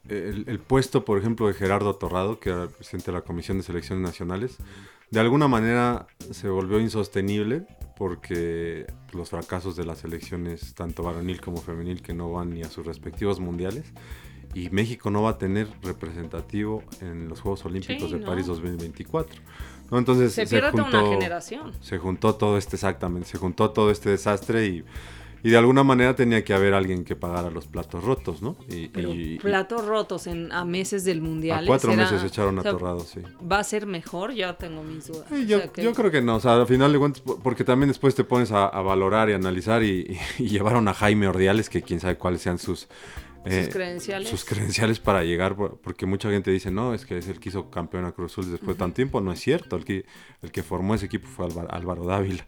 el, 0.08 0.60
puesto, 0.60 1.04
por 1.04 1.18
ejemplo, 1.18 1.48
de 1.48 1.54
Gerardo 1.54 1.94
Torrado, 1.96 2.38
que 2.40 2.50
era 2.50 2.68
presidente 2.68 3.10
de 3.10 3.18
la 3.18 3.22
Comisión 3.22 3.58
de 3.58 3.64
Selecciones 3.64 4.02
Nacionales, 4.02 4.56
de 5.10 5.20
alguna 5.20 5.48
manera 5.48 6.06
se 6.30 6.48
volvió 6.48 6.80
insostenible 6.80 7.66
porque 7.96 8.86
los 9.12 9.30
fracasos 9.30 9.74
de 9.76 9.84
las 9.84 9.98
selecciones, 9.98 10.74
tanto 10.74 11.02
varonil 11.02 11.40
como 11.40 11.56
femenil, 11.58 12.02
que 12.02 12.12
no 12.12 12.30
van 12.30 12.50
ni 12.50 12.62
a 12.62 12.68
sus 12.68 12.86
respectivos 12.86 13.40
mundiales, 13.40 13.92
y 14.54 14.70
México 14.70 15.10
no 15.10 15.22
va 15.22 15.30
a 15.30 15.38
tener 15.38 15.68
representativo 15.82 16.82
en 17.00 17.28
los 17.28 17.40
Juegos 17.40 17.64
Olímpicos 17.64 18.10
de 18.10 18.18
París 18.18 18.46
2024. 18.46 19.40
¿no? 19.90 19.98
Entonces 19.98 20.32
se, 20.32 20.46
se 20.46 20.60
juntó, 20.60 20.84
una 20.84 21.08
generación. 21.08 21.72
Se 21.80 21.98
juntó 21.98 22.34
todo 22.34 22.58
este, 22.58 22.76
exactamente, 22.76 23.28
se 23.28 23.38
juntó 23.38 23.70
todo 23.70 23.90
este 23.90 24.10
desastre 24.10 24.66
y 24.66 24.84
y 25.42 25.50
de 25.50 25.56
alguna 25.56 25.84
manera 25.84 26.16
tenía 26.16 26.44
que 26.44 26.54
haber 26.54 26.74
alguien 26.74 27.04
que 27.04 27.14
pagara 27.14 27.50
los 27.50 27.66
platos 27.66 28.02
rotos, 28.02 28.42
¿no? 28.42 28.56
Y, 28.68 29.38
platos 29.38 29.84
rotos 29.84 30.26
en, 30.26 30.50
a 30.52 30.64
meses 30.64 31.04
del 31.04 31.20
mundial. 31.20 31.64
A 31.64 31.66
cuatro 31.66 31.94
meses 31.94 32.20
se 32.20 32.26
echaron 32.26 32.58
atorrados, 32.58 33.08
sí. 33.08 33.20
¿Va 33.50 33.58
a 33.58 33.64
ser 33.64 33.86
mejor? 33.86 34.32
Ya 34.32 34.56
tengo 34.56 34.82
mis 34.82 35.06
dudas. 35.06 35.26
yo, 35.46 35.92
creo 35.94 36.10
que 36.10 36.22
no, 36.22 36.36
o 36.36 36.40
sea, 36.40 36.56
al 36.56 36.66
final 36.66 36.92
de 36.92 36.98
cuentas, 36.98 37.22
porque 37.42 37.64
también 37.64 37.88
después 37.88 38.14
te 38.14 38.24
pones 38.24 38.50
a, 38.52 38.68
valorar 38.80 39.30
y 39.30 39.34
analizar 39.34 39.82
y, 39.82 40.18
llevaron 40.38 40.88
a 40.88 40.94
Jaime 40.94 41.28
Ordiales, 41.28 41.68
que 41.70 41.82
quién 41.82 42.00
sabe 42.00 42.16
cuáles 42.16 42.42
sean 42.42 42.58
sus... 42.58 42.88
Eh, 43.44 43.64
sus 43.64 43.72
credenciales. 43.72 44.28
Sus 44.28 44.44
credenciales 44.44 44.98
para 44.98 45.22
llegar, 45.22 45.54
porque 45.54 46.06
mucha 46.06 46.28
gente 46.30 46.50
dice, 46.50 46.72
no, 46.72 46.94
es 46.94 47.06
que 47.06 47.18
es 47.18 47.28
el 47.28 47.38
que 47.38 47.50
hizo 47.50 47.70
campeón 47.70 48.04
a 48.04 48.10
Cruz 48.10 48.32
Azul 48.32 48.50
después 48.50 48.76
de 48.76 48.80
tanto 48.80 48.96
tiempo. 48.96 49.20
No 49.20 49.30
es 49.30 49.38
cierto, 49.38 49.76
el 49.76 49.84
que, 49.84 50.04
el 50.42 50.50
que 50.50 50.64
formó 50.64 50.96
ese 50.96 51.06
equipo 51.06 51.28
fue 51.28 51.46
Álvaro 51.68 52.04
Dávila. 52.04 52.44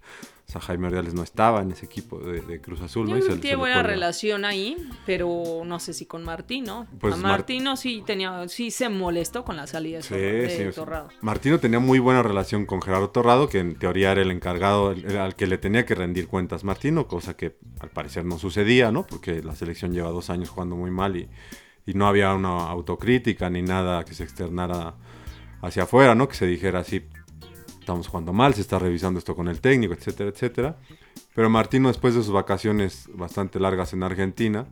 O 0.49 0.51
sea, 0.51 0.63
Jaime 0.63 0.87
Ordiales 0.87 1.13
no 1.13 1.23
estaba 1.23 1.61
en 1.61 1.73
ese 1.73 1.85
equipo 1.85 2.19
de, 2.21 2.59
Cruz 2.63 2.81
Azul. 2.81 3.07
Yo 3.07 3.17
¿no? 3.19 3.37
tiene 3.39 3.57
buena 3.57 3.83
relación 3.83 4.47
ahí, 4.47 4.79
pero 5.05 5.61
no 5.67 5.79
sé 5.79 5.93
si 5.93 6.07
con 6.07 6.25
Martino. 6.25 6.87
Pues 7.01 7.19
Martino 7.19 7.77
sí 7.77 8.03
tenía, 8.07 8.49
sí 8.49 8.71
se 8.71 8.89
molestó 8.89 9.45
con 9.45 9.59
la 9.59 9.67
salida 9.67 10.01
de, 10.01 10.73
Torrado. 10.75 11.11
Martino 11.21 11.61
tenía 11.61 11.81
muy 11.81 11.99
buena 11.99 12.23
relación 12.23 12.65
con 12.65 12.81
Gerardo 12.81 13.11
Torrado, 13.11 13.51
que 13.51 13.59
en 13.59 13.75
teoría 13.75 14.13
era 14.13 14.23
el 14.23 14.31
encargado 14.31 14.95
al 15.21 15.37
que 15.37 15.47
le 15.47 15.59
tenía 15.59 15.85
que 15.85 15.95
rendir 15.95 16.29
cuentas 16.29 16.65
Martino, 16.65 17.09
cosa 17.09 17.37
que 17.37 17.59
al 17.81 17.91
parecer 17.91 18.25
no 18.25 18.39
sucedía, 18.39 18.91
¿no? 18.91 19.07
Porque 19.07 19.43
la 19.43 19.55
selección 19.55 19.93
lleva 19.93 20.09
dos 20.09 20.31
años 20.31 20.49
jugando 20.49 20.77
muy 20.77 20.91
mal 20.91 21.19
y, 21.19 21.29
y 21.85 21.93
no 21.93 22.07
había 22.07 22.33
una 22.33 22.71
autocrítica 22.71 23.51
ni 23.51 23.61
nada 23.61 24.03
que 24.07 24.15
se 24.15 24.25
externara 24.25 24.95
hacia 25.61 25.83
afuera, 25.83 26.15
¿no? 26.15 26.27
Que 26.27 26.37
se 26.37 26.47
dijera 26.47 26.79
así, 26.79 27.05
estamos 27.89 28.09
jugando 28.09 28.35
mal, 28.35 28.53
se 28.53 28.61
está 28.61 28.79
revisando 28.79 29.19
esto 29.19 29.35
con 29.35 29.49
el 29.49 29.63
técnico, 29.63 29.95
etcétera, 29.95 30.29
etcétera. 30.29 30.77
Pero 31.35 31.49
Martino, 31.49 31.89
después 31.89 32.15
de 32.15 32.23
sus 32.23 32.33
vacaciones 32.33 33.09
bastante 33.15 33.59
largas 33.59 33.95
en 33.95 34.03
Argentina, 34.03 34.67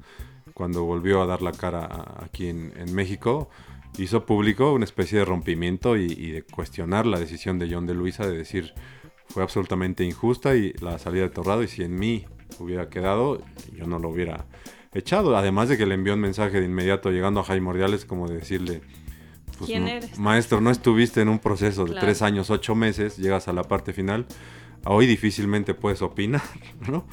cuando 0.52 0.84
volvió 0.84 1.22
a 1.22 1.26
dar 1.26 1.40
la 1.40 1.52
cara 1.52 1.88
aquí 2.22 2.48
en, 2.48 2.94
México, 2.94 3.48
hizo 3.96 4.26
público 4.26 4.74
una 4.74 4.84
especie 4.84 5.18
de 5.18 5.24
rompimiento 5.24 5.96
y, 5.96 6.32
de 6.32 6.42
cuestionar 6.42 7.06
la 7.06 7.18
decisión 7.18 7.58
de 7.58 7.72
John 7.72 7.86
de 7.86 7.94
Luisa 7.94 8.26
de 8.26 8.36
decir 8.36 8.74
fue 9.28 9.42
absolutamente 9.42 10.04
injusta 10.04 10.54
y 10.54 10.74
la 10.74 10.98
salida 10.98 11.22
de 11.22 11.30
Torrado 11.30 11.62
y 11.62 11.68
si 11.68 11.84
en 11.84 11.98
mí 11.98 12.26
hubiera 12.58 12.90
quedado, 12.90 13.40
yo 13.72 13.86
no 13.86 13.98
lo 13.98 14.10
hubiera 14.10 14.44
echado. 14.92 15.38
Además 15.38 15.70
de 15.70 15.78
que 15.78 15.86
le 15.86 15.94
envió 15.94 16.12
un 16.12 16.20
mensaje 16.20 16.60
de 16.60 16.66
inmediato 16.66 17.10
llegando 17.10 17.40
a 17.40 17.44
Jaime 17.44 17.70
Ordiales 17.70 18.04
como 18.04 18.28
de 18.28 18.36
decirle 18.36 18.82
pues, 19.58 19.68
¿Quién 19.68 19.88
eres? 19.88 20.18
Maestro, 20.18 20.60
no 20.60 20.70
estuviste 20.70 21.20
en 21.20 21.28
un 21.28 21.38
proceso 21.38 21.84
de 21.84 21.94
tres 21.94 22.22
años, 22.22 22.50
ocho 22.50 22.74
meses, 22.74 23.16
llegas 23.16 23.48
a 23.48 23.52
la 23.52 23.62
parte 23.64 23.92
final, 23.92 24.26
hoy 24.84 25.06
difícilmente 25.06 25.74
puedes 25.74 26.02
opinar, 26.02 26.42
¿no? 26.88 27.06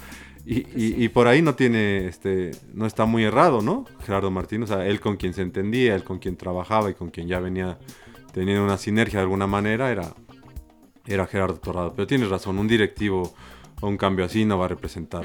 Y, 0.46 1.08
por 1.08 1.28
ahí 1.28 1.42
no 1.42 1.56
tiene, 1.56 2.06
este, 2.06 2.52
no 2.74 2.86
está 2.86 3.06
muy 3.06 3.24
errado, 3.24 3.62
¿no? 3.62 3.86
Gerardo 4.06 4.30
Martín, 4.30 4.64
o 4.64 4.68
sea, 4.68 4.86
él 4.86 5.00
con 5.00 5.16
quien 5.16 5.34
se 5.34 5.42
entendía, 5.42 5.96
él 5.96 6.04
con 6.04 6.20
quien 6.20 6.36
trabajaba 6.36 6.90
y 6.90 6.96
con 6.96 7.12
quien 7.12 7.30
ya 7.30 7.40
venía 7.40 7.80
teniendo 8.34 8.62
una 8.62 8.78
sinergia 8.78 9.20
de 9.20 9.24
alguna 9.24 9.48
manera, 9.48 9.90
era, 9.90 10.14
era 11.06 11.28
Gerardo 11.28 11.56
Torrado. 11.62 11.94
Pero 11.96 12.08
tienes 12.08 12.30
razón, 12.30 12.60
un 12.60 12.68
directivo 12.68 13.34
o 13.80 13.88
un 13.88 13.96
cambio 13.96 14.26
así 14.26 14.44
no 14.44 14.58
va 14.58 14.66
a 14.66 14.68
representar 14.68 15.24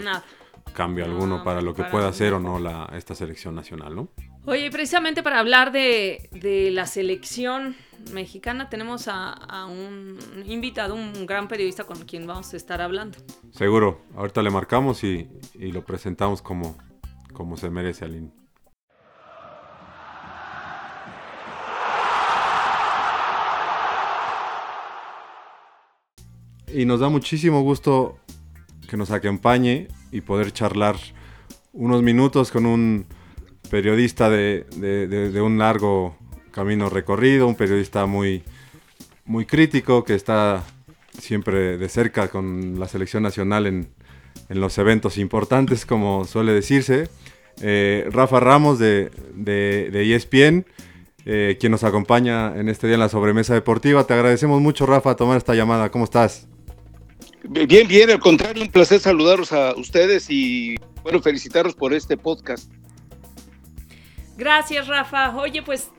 cambio 0.73 1.05
alguno 1.05 1.43
para 1.43 1.61
lo 1.61 1.75
que 1.75 1.85
pueda 1.85 2.09
hacer 2.09 2.33
o 2.35 2.41
no 2.41 2.59
la, 2.59 2.91
esta 2.95 3.15
selección 3.15 3.55
nacional, 3.55 3.95
¿no? 3.95 4.09
Oye, 4.49 4.71
precisamente 4.71 5.23
para 5.23 5.41
hablar 5.41 5.73
de, 5.73 6.71
la 6.73 6.87
selección 6.87 7.77
mexicana 8.15 8.71
tenemos 8.71 9.07
a, 9.07 9.67
un 9.67 10.19
invitado, 10.47 10.95
un 10.95 11.27
gran 11.27 11.49
periodista 11.49 11.85
con 11.85 11.99
quien 12.07 12.27
vamos 12.27 12.55
a 12.55 12.57
estar 12.57 12.81
hablando. 12.81 13.19
Seguro, 13.51 14.01
ahorita 14.17 14.41
le 14.41 14.49
marcamos 14.49 15.05
y, 15.05 15.29
lo 15.53 15.85
presentamos 15.85 16.41
como, 16.41 16.79
como 17.35 17.59
se 17.59 17.69
merece, 17.69 18.07
Aline. 18.07 18.31
Y 26.73 26.87
nos 26.87 27.01
da 27.01 27.11
muchísimo 27.11 27.61
gusto 27.61 28.19
que 28.89 28.97
nos 28.97 29.11
acompañe 29.11 29.89
y 30.11 30.23
poder 30.23 30.53
charlar 30.55 30.97
unos 31.75 32.03
minutos 32.03 32.51
con 32.51 32.65
un 32.65 33.18
periodista 33.69 34.31
de, 34.31 35.41
un 35.43 35.59
largo 35.59 36.17
camino 36.51 36.91
recorrido, 36.91 37.47
un 37.47 37.55
periodista 37.55 38.07
muy, 38.07 38.43
muy 39.25 39.47
crítico 39.47 40.05
que 40.05 40.15
está 40.15 40.65
siempre 41.19 41.79
de 41.79 41.89
cerca 41.89 42.29
con 42.29 42.79
la 42.79 42.89
selección 42.89 43.23
nacional 43.23 43.67
en, 43.67 43.89
los 44.49 44.79
eventos 44.79 45.19
importantes, 45.19 45.85
como 45.85 46.25
suele 46.25 46.53
decirse. 46.53 47.09
Eh, 47.61 48.09
Rafa 48.11 48.41
Ramos 48.41 48.79
de, 48.79 49.11
de, 49.35 50.15
ESPN, 50.15 50.65
eh, 51.27 51.59
quien 51.61 51.73
nos 51.73 51.85
acompaña 51.85 52.57
en 52.57 52.71
este 52.71 52.87
día 52.87 52.95
en 52.95 53.01
la 53.01 53.11
sobremesa 53.11 53.53
deportiva. 53.53 54.07
Te 54.07 54.15
agradecemos 54.15 54.63
mucho, 54.63 54.87
Rafa, 54.87 55.17
tomar 55.17 55.37
esta 55.37 55.55
llamada. 55.55 55.91
¿Cómo 55.91 56.05
estás? 56.05 56.49
Bien, 57.45 57.87
bien, 57.87 58.11
al 58.11 58.21
contrario, 58.21 58.63
un 58.63 58.71
placer 58.71 59.01
saludaros 59.01 59.53
a 59.53 59.75
ustedes 59.77 60.31
y 60.31 60.77
bueno, 61.03 61.21
felicitarlos 61.21 61.75
por 61.75 61.93
este 61.93 62.17
podcast. 62.17 62.71
Gracias, 64.39 64.87
Rafa. 64.87 65.37
Oye, 65.37 65.63
pues 65.63 65.91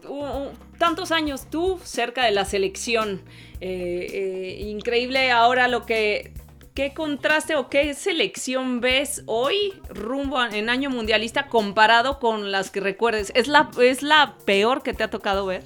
tantos 0.77 1.11
años 1.11 1.47
tú 1.49 1.77
cerca 1.83 2.23
de 2.23 2.31
la 2.31 2.45
selección. 2.45 3.21
Eh, 3.59 4.07
eh, 4.13 4.61
increíble 4.61 5.29
ahora 5.29 5.67
lo 5.67 5.85
que 5.85 6.33
¿Qué 6.73 6.93
contraste 6.93 7.55
o 7.55 7.67
qué 7.67 7.93
selección 7.93 8.79
ves 8.79 9.23
hoy 9.25 9.73
rumbo 9.89 10.41
en 10.41 10.69
año 10.69 10.89
mundialista 10.89 11.47
comparado 11.47 12.19
con 12.19 12.53
las 12.53 12.69
que 12.69 12.79
recuerdes? 12.79 13.33
¿Es 13.35 13.49
la, 13.49 13.69
es 13.81 14.01
la 14.01 14.37
peor 14.45 14.81
que 14.81 14.93
te 14.93 15.03
ha 15.03 15.09
tocado 15.09 15.45
ver? 15.45 15.63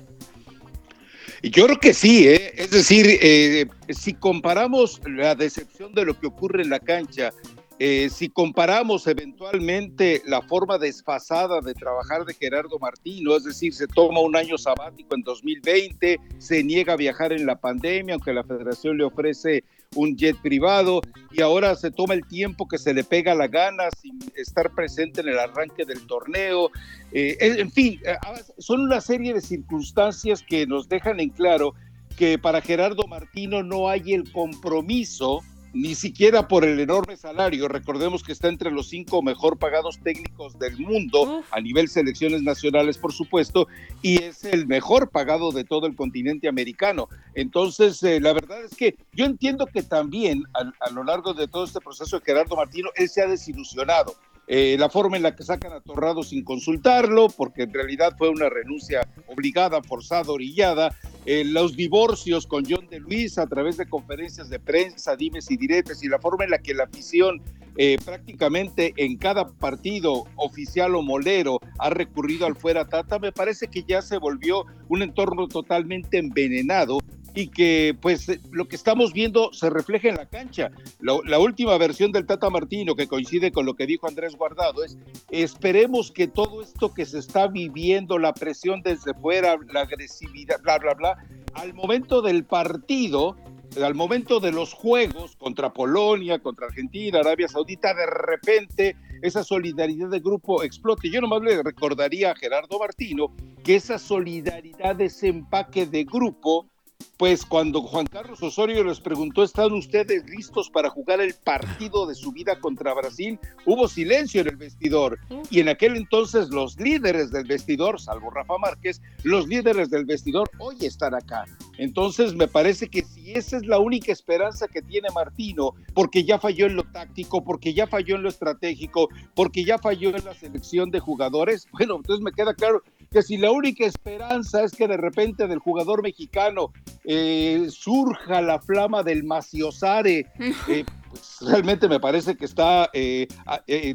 Yo 1.43 1.65
creo 1.65 1.79
que 1.79 1.93
sí, 1.93 2.27
¿eh? 2.27 2.53
es 2.55 2.71
decir, 2.71 3.05
eh, 3.21 3.67
si 3.89 4.15
comparamos 4.15 4.99
la 5.05 5.35
decepción 5.35 5.93
de 5.93 6.05
lo 6.05 6.19
que 6.19 6.25
ocurre 6.25 6.63
en 6.63 6.71
la 6.71 6.79
cancha, 6.79 7.31
eh, 7.79 8.09
si 8.09 8.29
comparamos 8.29 9.07
eventualmente 9.07 10.21
la 10.25 10.41
forma 10.41 10.77
desfasada 10.77 11.59
de 11.61 11.73
trabajar 11.73 12.23
de 12.25 12.33
Gerardo 12.33 12.77
Martino, 12.79 13.35
es 13.35 13.43
decir, 13.43 13.73
se 13.73 13.87
toma 13.87 14.19
un 14.19 14.35
año 14.35 14.57
sabático 14.57 15.15
en 15.15 15.23
2020, 15.23 16.19
se 16.37 16.63
niega 16.63 16.93
a 16.93 16.97
viajar 16.97 17.33
en 17.33 17.45
la 17.45 17.59
pandemia, 17.59 18.13
aunque 18.13 18.33
la 18.33 18.43
federación 18.43 18.97
le 18.97 19.03
ofrece 19.03 19.63
un 19.95 20.15
jet 20.15 20.37
privado 20.41 21.01
y 21.31 21.41
ahora 21.41 21.75
se 21.75 21.91
toma 21.91 22.13
el 22.13 22.25
tiempo 22.27 22.67
que 22.67 22.77
se 22.77 22.93
le 22.93 23.03
pega 23.03 23.35
la 23.35 23.47
gana 23.47 23.85
sin 23.99 24.19
estar 24.35 24.73
presente 24.73 25.21
en 25.21 25.29
el 25.29 25.39
arranque 25.39 25.85
del 25.85 26.05
torneo. 26.05 26.69
Eh, 27.11 27.37
en 27.39 27.71
fin, 27.71 27.99
eh, 28.05 28.15
son 28.57 28.81
una 28.81 29.01
serie 29.01 29.33
de 29.33 29.41
circunstancias 29.41 30.43
que 30.47 30.65
nos 30.67 30.87
dejan 30.89 31.19
en 31.19 31.29
claro 31.29 31.73
que 32.17 32.37
para 32.37 32.61
Gerardo 32.61 33.07
Martino 33.07 33.63
no 33.63 33.89
hay 33.89 34.13
el 34.13 34.31
compromiso 34.31 35.41
ni 35.73 35.95
siquiera 35.95 36.47
por 36.47 36.63
el 36.63 36.79
enorme 36.79 37.17
salario. 37.17 37.67
Recordemos 37.67 38.23
que 38.23 38.31
está 38.31 38.47
entre 38.47 38.71
los 38.71 38.87
cinco 38.87 39.21
mejor 39.21 39.57
pagados 39.57 39.99
técnicos 40.03 40.57
del 40.59 40.77
mundo, 40.77 41.43
a 41.51 41.59
nivel 41.59 41.89
selecciones 41.89 42.43
nacionales, 42.43 42.97
por 42.97 43.11
supuesto, 43.11 43.67
y 44.01 44.21
es 44.21 44.43
el 44.43 44.67
mejor 44.67 45.09
pagado 45.09 45.51
de 45.51 45.63
todo 45.63 45.87
el 45.87 45.95
continente 45.95 46.47
americano. 46.47 47.09
Entonces, 47.33 48.01
eh, 48.03 48.19
la 48.19 48.33
verdad 48.33 48.63
es 48.63 48.75
que 48.75 48.95
yo 49.13 49.25
entiendo 49.25 49.65
que 49.65 49.83
también 49.83 50.43
a, 50.53 50.71
a 50.85 50.89
lo 50.91 51.03
largo 51.03 51.33
de 51.33 51.47
todo 51.47 51.65
este 51.65 51.81
proceso 51.81 52.19
de 52.19 52.25
Gerardo 52.25 52.55
Martino, 52.55 52.89
él 52.95 53.09
se 53.09 53.21
ha 53.21 53.27
desilusionado 53.27 54.15
eh, 54.47 54.75
la 54.77 54.89
forma 54.89 55.15
en 55.15 55.23
la 55.23 55.35
que 55.35 55.43
sacan 55.43 55.71
a 55.71 55.79
Torrado 55.79 56.21
sin 56.21 56.43
consultarlo, 56.43 57.29
porque 57.29 57.63
en 57.63 57.73
realidad 57.73 58.13
fue 58.17 58.29
una 58.29 58.49
renuncia 58.49 59.07
obligada, 59.27 59.81
forzada, 59.81 60.31
orillada, 60.31 60.93
eh, 61.25 61.43
los 61.45 61.75
divorcios 61.75 62.45
con 62.45 62.65
John 62.67 62.87
de 62.89 62.99
Luis 62.99 63.37
a 63.37 63.47
través 63.47 63.77
de 63.77 63.87
conferencias 63.87 64.49
de 64.49 64.59
prensa, 64.59 65.15
dimes 65.15 65.49
y 65.49 65.57
diretes, 65.57 66.03
y 66.03 66.09
la 66.09 66.19
forma 66.19 66.43
en 66.43 66.51
la 66.51 66.59
que 66.59 66.73
la 66.73 66.83
afición 66.83 67.41
eh, 67.77 67.97
prácticamente 68.05 68.93
en 68.97 69.17
cada 69.17 69.47
partido 69.47 70.25
oficial 70.35 70.93
o 70.95 71.01
molero 71.01 71.59
ha 71.79 71.89
recurrido 71.89 72.45
al 72.45 72.55
fuera 72.55 72.85
Tata, 72.85 73.17
me 73.17 73.31
parece 73.31 73.67
que 73.67 73.83
ya 73.83 74.01
se 74.01 74.17
volvió 74.17 74.65
un 74.89 75.01
entorno 75.01 75.47
totalmente 75.47 76.19
envenenado 76.19 76.99
y 77.33 77.47
que 77.47 77.95
pues 77.99 78.27
lo 78.51 78.67
que 78.67 78.75
estamos 78.75 79.13
viendo 79.13 79.51
se 79.53 79.69
refleja 79.69 80.09
en 80.09 80.15
la 80.15 80.27
cancha. 80.27 80.71
La, 80.99 81.39
última 81.39 81.77
versión 81.77 82.11
del 82.11 82.25
Tata 82.25 82.49
Martino, 82.49 82.95
que 82.95 83.07
coincide 83.07 83.51
con 83.51 83.65
lo 83.65 83.75
que 83.75 83.87
dijo 83.87 84.07
Andrés 84.07 84.35
Guardado, 84.35 84.83
es 84.83 84.97
esperemos 85.29 86.11
que 86.11 86.27
todo 86.27 86.61
esto 86.61 86.93
que 86.93 87.05
se 87.05 87.19
está 87.19 87.47
viviendo, 87.47 88.19
la 88.19 88.33
presión 88.33 88.81
desde 88.81 89.13
fuera, 89.13 89.57
la 89.71 89.81
agresividad, 89.81 90.61
bla, 90.61 90.77
bla, 90.77 90.93
bla, 90.93 91.17
al 91.53 91.73
momento 91.73 92.21
del 92.21 92.45
partido, 92.45 93.35
al 93.81 93.95
momento 93.95 94.39
de 94.39 94.51
los 94.51 94.73
juegos 94.73 95.35
contra 95.35 95.73
Polonia, 95.73 96.39
contra 96.39 96.67
Argentina, 96.67 97.19
Arabia 97.19 97.47
Saudita, 97.47 97.93
de 97.93 98.05
repente 98.05 98.95
esa 99.23 99.43
solidaridad 99.43 100.09
de 100.09 100.19
grupo 100.19 100.63
explote. 100.63 101.09
Yo 101.09 101.21
nomás 101.21 101.41
le 101.41 101.63
recordaría 101.63 102.31
a 102.31 102.35
Gerardo 102.35 102.77
Martino 102.77 103.33
que 103.63 103.75
esa 103.75 103.97
solidaridad, 103.97 104.99
ese 105.01 105.29
empaque 105.29 105.85
de 105.85 106.03
grupo, 106.03 106.69
pues 107.17 107.45
cuando 107.45 107.81
Juan 107.81 108.05
Carlos 108.05 108.41
Osorio 108.41 108.83
les 108.83 108.99
preguntó, 108.99 109.43
¿están 109.43 109.73
ustedes 109.73 110.27
listos 110.29 110.69
para 110.69 110.89
jugar 110.89 111.21
el 111.21 111.33
partido 111.33 112.05
de 112.05 112.15
su 112.15 112.31
vida 112.31 112.59
contra 112.59 112.93
Brasil? 112.93 113.39
Hubo 113.65 113.87
silencio 113.87 114.41
en 114.41 114.47
el 114.47 114.55
vestidor. 114.57 115.19
Y 115.49 115.59
en 115.59 115.69
aquel 115.69 115.95
entonces 115.95 116.49
los 116.49 116.79
líderes 116.79 117.31
del 117.31 117.45
vestidor, 117.45 118.01
salvo 118.01 118.29
Rafa 118.29 118.57
Márquez, 118.57 119.01
los 119.23 119.47
líderes 119.47 119.89
del 119.89 120.05
vestidor 120.05 120.49
hoy 120.59 120.77
están 120.81 121.13
acá. 121.13 121.45
Entonces 121.77 122.33
me 122.35 122.47
parece 122.47 122.89
que 122.89 123.05
si 123.23 123.31
esa 123.31 123.57
es 123.57 123.65
la 123.65 123.79
única 123.79 124.11
esperanza 124.11 124.67
que 124.67 124.81
tiene 124.81 125.07
Martino, 125.13 125.75
porque 125.93 126.23
ya 126.23 126.39
falló 126.39 126.65
en 126.65 126.75
lo 126.75 126.83
táctico, 126.83 127.43
porque 127.43 127.73
ya 127.73 127.87
falló 127.87 128.15
en 128.15 128.23
lo 128.23 128.29
estratégico, 128.29 129.09
porque 129.33 129.63
ya 129.63 129.77
falló 129.77 130.09
en 130.09 130.25
la 130.25 130.33
selección 130.33 130.91
de 130.91 130.99
jugadores, 130.99 131.67
bueno, 131.71 131.95
entonces 131.95 132.23
me 132.23 132.31
queda 132.31 132.53
claro 132.53 132.81
que 133.11 133.21
si 133.21 133.37
la 133.37 133.51
única 133.51 133.85
esperanza 133.85 134.63
es 134.63 134.71
que 134.73 134.87
de 134.87 134.97
repente 134.97 135.47
del 135.47 135.59
jugador 135.59 136.01
mexicano 136.01 136.73
eh, 137.05 137.67
surja 137.69 138.41
la 138.41 138.59
flama 138.59 139.03
del 139.03 139.23
maciosare, 139.23 140.27
eh, 140.67 140.83
pues 141.09 141.37
realmente 141.41 141.87
me 141.87 141.99
parece 141.99 142.35
que 142.35 142.45
está 142.45 142.89
eh, 142.91 143.27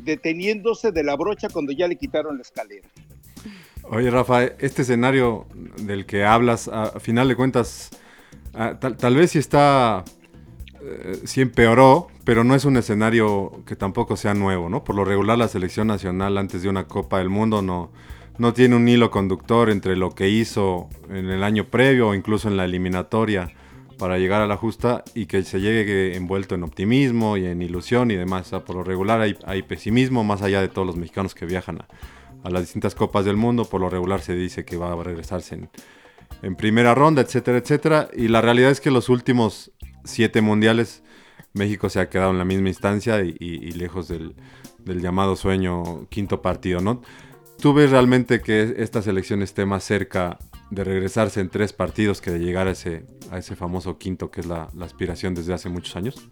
deteniéndose 0.04 0.92
de 0.92 1.02
la 1.02 1.16
brocha 1.16 1.48
cuando 1.48 1.72
ya 1.72 1.88
le 1.88 1.96
quitaron 1.96 2.36
la 2.36 2.42
escalera. 2.42 2.88
Oye, 3.90 4.10
Rafa, 4.10 4.44
este 4.44 4.82
escenario 4.82 5.46
del 5.78 6.06
que 6.06 6.24
hablas, 6.24 6.68
a 6.68 7.00
final 7.00 7.26
de 7.26 7.36
cuentas, 7.36 7.90
tal, 8.52 9.14
vez 9.14 9.32
sí 9.32 9.38
está, 9.38 10.04
sí 11.24 11.40
empeoró, 11.40 12.08
pero 12.24 12.44
no 12.44 12.54
es 12.54 12.64
un 12.64 12.76
escenario 12.76 13.62
que 13.66 13.76
tampoco 13.76 14.16
sea 14.16 14.34
nuevo, 14.34 14.68
¿no? 14.68 14.84
Por 14.84 14.96
lo 14.96 15.04
regular 15.04 15.38
la 15.38 15.48
selección 15.48 15.86
nacional 15.86 16.38
antes 16.38 16.62
de 16.62 16.68
una 16.68 16.84
Copa 16.86 17.18
del 17.18 17.28
Mundo 17.28 17.62
no, 17.62 17.90
no 18.38 18.52
tiene 18.52 18.76
un 18.76 18.88
hilo 18.88 19.10
conductor 19.10 19.70
entre 19.70 19.96
lo 19.96 20.10
que 20.14 20.28
hizo 20.28 20.88
en 21.10 21.28
el 21.28 21.42
año 21.42 21.64
previo 21.64 22.08
o 22.08 22.14
incluso 22.14 22.48
en 22.48 22.56
la 22.56 22.64
eliminatoria 22.64 23.52
para 23.98 24.16
llegar 24.18 24.40
a 24.40 24.46
la 24.46 24.56
justa 24.56 25.02
y 25.14 25.26
que 25.26 25.42
se 25.42 25.60
llegue 25.60 26.16
envuelto 26.16 26.54
en 26.54 26.62
optimismo 26.62 27.36
y 27.36 27.46
en 27.46 27.60
ilusión 27.60 28.10
y 28.10 28.14
demás. 28.14 28.50
por 28.64 28.76
lo 28.76 28.84
regular 28.84 29.20
hay, 29.20 29.62
pesimismo 29.62 30.22
más 30.22 30.40
allá 30.40 30.60
de 30.60 30.68
todos 30.68 30.86
los 30.86 30.96
mexicanos 30.96 31.34
que 31.34 31.46
viajan 31.46 31.80
a, 32.44 32.50
las 32.50 32.62
distintas 32.62 32.94
copas 32.94 33.24
del 33.24 33.36
mundo. 33.36 33.64
Por 33.64 33.80
lo 33.80 33.90
regular 33.90 34.20
se 34.20 34.34
dice 34.34 34.64
que 34.64 34.76
va 34.76 34.92
a 34.92 35.02
regresarse 35.02 35.56
en, 35.56 35.68
primera 36.56 36.94
ronda, 36.94 37.22
etcétera, 37.22 37.58
etcétera. 37.58 38.08
Y 38.14 38.28
la 38.28 38.40
realidad 38.40 38.70
es 38.70 38.80
que 38.80 38.90
los 38.90 39.08
últimos 39.08 39.72
siete 40.04 40.40
mundiales 40.40 41.02
México 41.52 41.88
se 41.88 42.00
ha 42.00 42.08
quedado 42.08 42.30
en 42.30 42.38
la 42.38 42.44
misma 42.44 42.68
instancia 42.68 43.22
y, 43.22 43.72
lejos 43.72 44.08
del, 44.08 44.34
llamado 44.84 45.36
sueño 45.36 46.06
quinto 46.08 46.40
partido, 46.40 46.80
¿no? 46.80 47.02
¿Tú 47.60 47.74
ves 47.74 47.90
realmente 47.90 48.40
que 48.40 48.76
esta 48.78 49.02
selección 49.02 49.42
esté 49.42 49.66
más 49.66 49.82
cerca 49.82 50.38
de 50.70 50.84
regresarse 50.84 51.40
en 51.40 51.48
tres 51.48 51.72
partidos 51.72 52.20
que 52.20 52.30
de 52.30 52.38
llegar 52.38 52.68
a 52.68 52.70
ese, 52.70 53.04
a 53.30 53.38
ese 53.38 53.56
famoso 53.56 53.98
quinto 53.98 54.30
que 54.30 54.40
es 54.40 54.46
la 54.46 54.68
aspiración 54.80 55.34
desde 55.34 55.54
hace 55.54 55.68
muchos 55.68 55.96
años? 55.96 56.28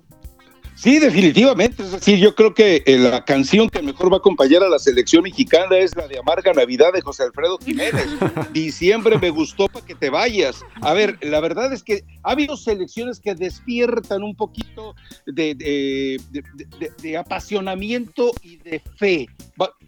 Sí, 0.77 0.99
definitivamente. 0.99 1.83
Es 1.83 1.93
decir, 1.93 2.19
yo 2.19 2.35
creo 2.35 2.53
que 2.53 2.83
eh, 2.85 2.99
la 2.99 3.25
canción 3.25 3.71
que 3.71 3.81
mejor 3.81 4.13
va 4.13 4.17
a 4.17 4.19
acompañar 4.19 4.63
a 4.63 4.69
la 4.69 4.79
selección 4.79 5.23
mexicana 5.23 5.79
es 5.79 5.97
la 5.97 6.07
de 6.07 6.19
Amarga 6.19 6.53
Navidad 6.53 6.93
de 6.93 7.01
José 7.01 7.23
Alfredo 7.23 7.57
Jiménez. 7.59 8.07
Diciembre 8.53 9.19
me 9.19 9.31
gustó 9.31 9.69
para 9.69 9.87
que 9.87 9.95
te 9.95 10.11
vayas. 10.11 10.63
A 10.83 10.93
ver, 10.93 11.19
la 11.23 11.41
verdad 11.41 11.73
es 11.73 11.83
que 11.83 12.05
ha 12.23 12.33
habido 12.33 12.59
selecciones 12.59 13.21
que 13.21 13.35
despiertan 13.35 14.23
un 14.23 14.37
poquito 14.37 14.95
de, 15.25 15.55
de, 15.55 17.17
apasionamiento 17.17 18.33
y 18.43 18.59
de 18.59 18.83
fe. 18.97 19.29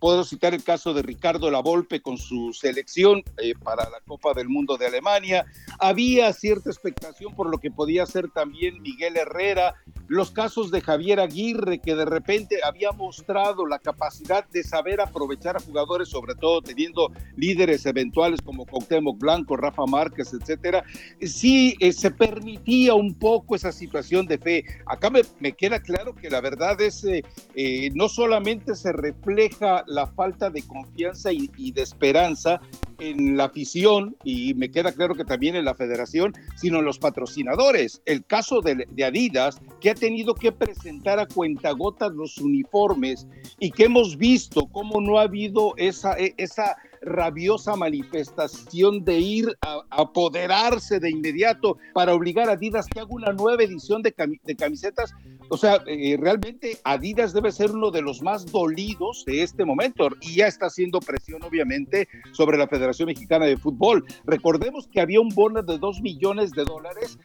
Puedo 0.00 0.24
citar 0.24 0.54
el 0.54 0.64
caso 0.64 0.94
de 0.94 1.02
Ricardo 1.02 1.50
Lavolpe 1.50 2.00
con 2.00 2.16
su 2.16 2.54
selección 2.54 3.22
eh, 3.36 3.52
para 3.62 3.84
la 3.90 4.00
Copa 4.06 4.32
del 4.32 4.48
Mundo 4.48 4.78
de 4.78 4.86
Alemania. 4.86 5.44
Había 5.78 6.32
cierta 6.32 6.70
expectación 6.70 7.34
por 7.34 7.50
lo 7.50 7.58
que 7.58 7.70
podía 7.70 8.06
ser 8.06 8.30
también 8.30 8.80
Miguel 8.80 9.18
Herrera. 9.18 9.74
Los 10.06 10.30
casos 10.30 10.70
de 10.70 10.77
Javier 10.80 11.20
Aguirre, 11.20 11.78
que 11.78 11.94
de 11.94 12.04
repente 12.04 12.58
había 12.64 12.92
mostrado 12.92 13.66
la 13.66 13.78
capacidad 13.78 14.48
de 14.48 14.62
saber 14.62 15.00
aprovechar 15.00 15.56
a 15.56 15.60
jugadores, 15.60 16.08
sobre 16.08 16.34
todo 16.34 16.62
teniendo 16.62 17.12
líderes 17.36 17.86
eventuales 17.86 18.40
como 18.42 18.66
Cuauhtémoc 18.66 19.18
Blanco, 19.18 19.56
Rafa 19.56 19.86
Márquez, 19.86 20.32
etcétera, 20.32 20.84
sí 21.20 21.76
eh, 21.80 21.92
se 21.92 22.10
permitía 22.10 22.94
un 22.94 23.14
poco 23.14 23.56
esa 23.56 23.72
situación 23.72 24.26
de 24.26 24.38
fe. 24.38 24.64
Acá 24.86 25.10
me, 25.10 25.52
queda 25.52 25.80
claro 25.80 26.14
que 26.14 26.30
la 26.30 26.40
verdad 26.40 26.80
es, 26.80 27.04
eh, 27.04 27.22
eh, 27.54 27.90
no 27.94 28.08
solamente 28.08 28.74
se 28.74 28.92
refleja 28.92 29.84
la 29.86 30.06
falta 30.06 30.50
de 30.50 30.62
confianza 30.62 31.32
y, 31.32 31.48
de 31.72 31.82
esperanza 31.82 32.60
en 32.98 33.36
la 33.36 33.44
afición, 33.44 34.16
y 34.24 34.54
me 34.54 34.70
queda 34.70 34.92
claro 34.92 35.14
que 35.14 35.24
también 35.24 35.56
en 35.56 35.64
la 35.64 35.74
federación, 35.74 36.34
sino 36.56 36.78
en 36.78 36.84
los 36.84 36.98
patrocinadores. 36.98 38.02
El 38.04 38.24
caso 38.24 38.60
de, 38.60 38.86
Adidas, 39.04 39.60
que 39.80 39.90
ha 39.90 39.94
tenido 39.94 40.34
que 40.34 40.52
presentar 40.52 41.18
a 41.18 41.26
cuentagotas 41.26 42.12
los 42.12 42.38
uniformes 42.38 43.26
y 43.58 43.70
que 43.70 43.84
hemos 43.84 44.16
visto 44.16 44.66
cómo 44.66 45.00
no 45.00 45.18
ha 45.18 45.22
habido 45.22 45.74
esa, 45.76 46.18
e, 46.18 46.34
esa 46.36 46.76
rabiosa 47.02 47.76
manifestación 47.76 49.04
de 49.04 49.18
ir 49.18 49.58
a, 49.62 49.82
apoderarse 49.90 51.00
de 51.00 51.10
inmediato 51.10 51.76
para 51.94 52.14
obligar 52.14 52.48
a 52.48 52.52
Adidas 52.52 52.86
que 52.86 53.00
haga 53.00 53.10
una 53.10 53.32
nueva 53.32 53.62
edición 53.62 54.02
de, 54.02 54.12
camisetas. 54.56 55.14
O 55.48 55.56
sea, 55.56 55.82
eh, 55.86 56.16
realmente 56.20 56.78
Adidas 56.84 57.32
debe 57.32 57.52
ser 57.52 57.70
uno 57.70 57.90
de 57.90 58.02
los 58.02 58.22
más 58.22 58.46
dolidos 58.46 59.24
de 59.26 59.42
este 59.42 59.64
momento 59.64 60.08
y 60.20 60.36
ya 60.36 60.46
está 60.46 60.66
haciendo 60.66 61.00
presión, 61.00 61.42
obviamente, 61.42 62.08
sobre 62.32 62.58
la 62.58 62.68
Federación 62.68 63.06
Mexicana 63.06 63.46
de 63.46 63.56
Fútbol. 63.56 64.04
Recordemos 64.24 64.88
que 64.88 65.00
había 65.00 65.20
un 65.20 65.30
bono 65.30 65.62
de 65.62 65.78
dos 65.78 66.00
millones 66.00 66.52
de 66.52 66.64
dólares 66.64 67.18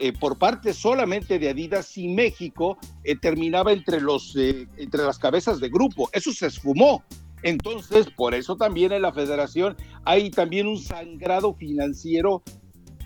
eh, 0.00 0.12
por 0.12 0.38
parte 0.38 0.72
solamente 0.72 1.38
de 1.38 1.50
Adidas 1.50 1.96
y 1.96 2.08
México 2.08 2.78
eh, 3.04 3.16
terminaba 3.16 3.72
entre, 3.72 4.00
los, 4.00 4.34
entre 4.36 5.04
las 5.04 5.18
cabezas 5.18 5.60
de 5.60 5.68
grupo. 5.68 6.10
Eso 6.12 6.32
se 6.32 6.46
esfumó. 6.46 7.04
Entonces, 7.42 8.08
por 8.10 8.34
eso 8.34 8.56
también 8.56 8.92
en 8.92 9.02
la 9.02 9.12
federación 9.12 9.76
hay 10.04 10.30
también 10.30 10.66
un 10.66 10.78
sangrado 10.78 11.54
financiero 11.54 12.42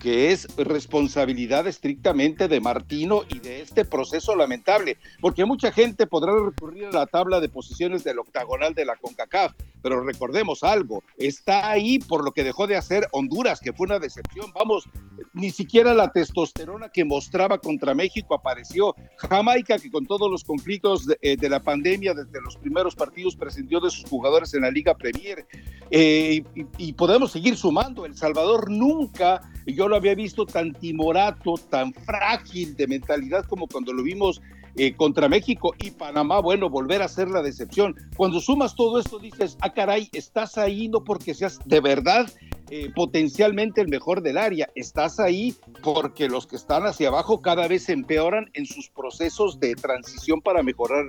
que 0.03 0.33
es 0.33 0.53
responsabilidad 0.57 1.65
estrictamente 1.65 2.49
de 2.49 2.59
Martino 2.59 3.21
y 3.29 3.39
de 3.39 3.61
este 3.61 3.85
proceso 3.85 4.35
lamentable, 4.35 4.97
porque 5.21 5.45
mucha 5.45 5.71
gente 5.71 6.07
podrá 6.07 6.33
recurrir 6.37 6.87
a 6.87 6.91
la 6.91 7.05
tabla 7.05 7.39
de 7.39 7.47
posiciones 7.47 8.03
del 8.03 8.19
octagonal 8.19 8.73
de 8.73 8.83
la 8.83 8.97
CONCACAF, 8.97 9.53
pero 9.81 10.03
recordemos 10.03 10.61
algo, 10.63 11.03
está 11.15 11.71
ahí 11.71 11.99
por 11.99 12.25
lo 12.25 12.33
que 12.33 12.43
dejó 12.43 12.67
de 12.67 12.75
hacer 12.75 13.07
Honduras, 13.13 13.61
que 13.61 13.71
fue 13.71 13.85
una 13.85 13.97
decepción, 13.97 14.51
vamos, 14.53 14.89
ni 15.31 15.51
siquiera 15.51 15.93
la 15.93 16.11
testosterona 16.11 16.89
que 16.89 17.05
mostraba 17.05 17.57
contra 17.57 17.93
México 17.93 18.35
apareció, 18.35 18.95
Jamaica, 19.15 19.79
que 19.79 19.89
con 19.89 20.05
todos 20.05 20.29
los 20.29 20.43
conflictos 20.43 21.05
de, 21.05 21.17
eh, 21.21 21.37
la 21.49 21.63
pandemia 21.63 22.13
desde 22.13 22.41
los 22.41 22.57
primeros 22.57 22.93
partidos 22.93 23.37
prescindió 23.37 23.79
de 23.79 23.89
sus 23.89 24.03
jugadores 24.09 24.53
en 24.53 24.63
la 24.63 24.71
Liga 24.71 24.95
Premier, 24.95 25.47
eh, 25.89 26.43
y, 26.55 26.89
y 26.89 26.91
podemos 26.91 27.31
seguir 27.31 27.55
sumando, 27.55 28.05
El 28.05 28.17
Salvador 28.17 28.69
nunca 28.69 29.41
yo 29.65 29.87
lo 29.87 29.95
había 29.95 30.15
visto 30.15 30.45
tan 30.45 30.73
timorato, 30.73 31.55
tan 31.69 31.93
frágil 31.93 32.75
de 32.75 32.87
mentalidad 32.87 33.45
como 33.45 33.67
cuando 33.67 33.93
lo 33.93 34.03
vimos 34.03 34.41
eh, 34.75 34.95
contra 34.95 35.29
México 35.29 35.75
y 35.79 35.91
Panamá, 35.91 36.39
bueno, 36.39 36.67
volver 36.67 37.03
a 37.03 37.07
ser 37.07 37.29
la 37.29 37.43
decepción. 37.43 37.95
Cuando 38.17 38.39
sumas 38.39 38.75
todo 38.75 38.99
esto, 38.99 39.19
dices, 39.19 39.55
ah, 39.61 39.71
caray, 39.71 40.09
estás 40.13 40.57
ahí 40.57 40.87
no 40.87 41.03
porque 41.03 41.35
seas 41.35 41.59
de 41.65 41.79
verdad 41.79 42.27
eh, 42.71 42.91
potencialmente 42.95 43.81
el 43.81 43.87
mejor 43.87 44.23
del 44.23 44.35
área, 44.35 44.67
estás 44.73 45.19
ahí 45.19 45.55
porque 45.83 46.27
los 46.27 46.47
que 46.47 46.55
están 46.55 46.87
hacia 46.87 47.09
abajo 47.09 47.39
cada 47.39 47.67
vez 47.67 47.87
empeoran 47.87 48.49
en 48.53 48.65
sus 48.65 48.89
procesos 48.89 49.59
de 49.59 49.75
transición 49.75 50.41
para 50.41 50.63
mejorar 50.63 51.05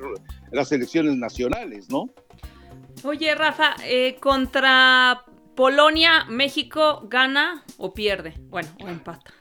las 0.52 0.70
elecciones 0.70 1.16
nacionales, 1.16 1.88
¿no? 1.88 2.11
Oye, 3.02 3.34
Rafa, 3.34 3.76
eh, 3.84 4.16
contra 4.20 5.25
Polonia, 5.54 6.25
México 6.28 7.02
gana 7.08 7.64
o 7.76 7.92
pierde. 7.94 8.34
Bueno, 8.49 8.68
o 8.82 8.88
empata. 8.88 9.32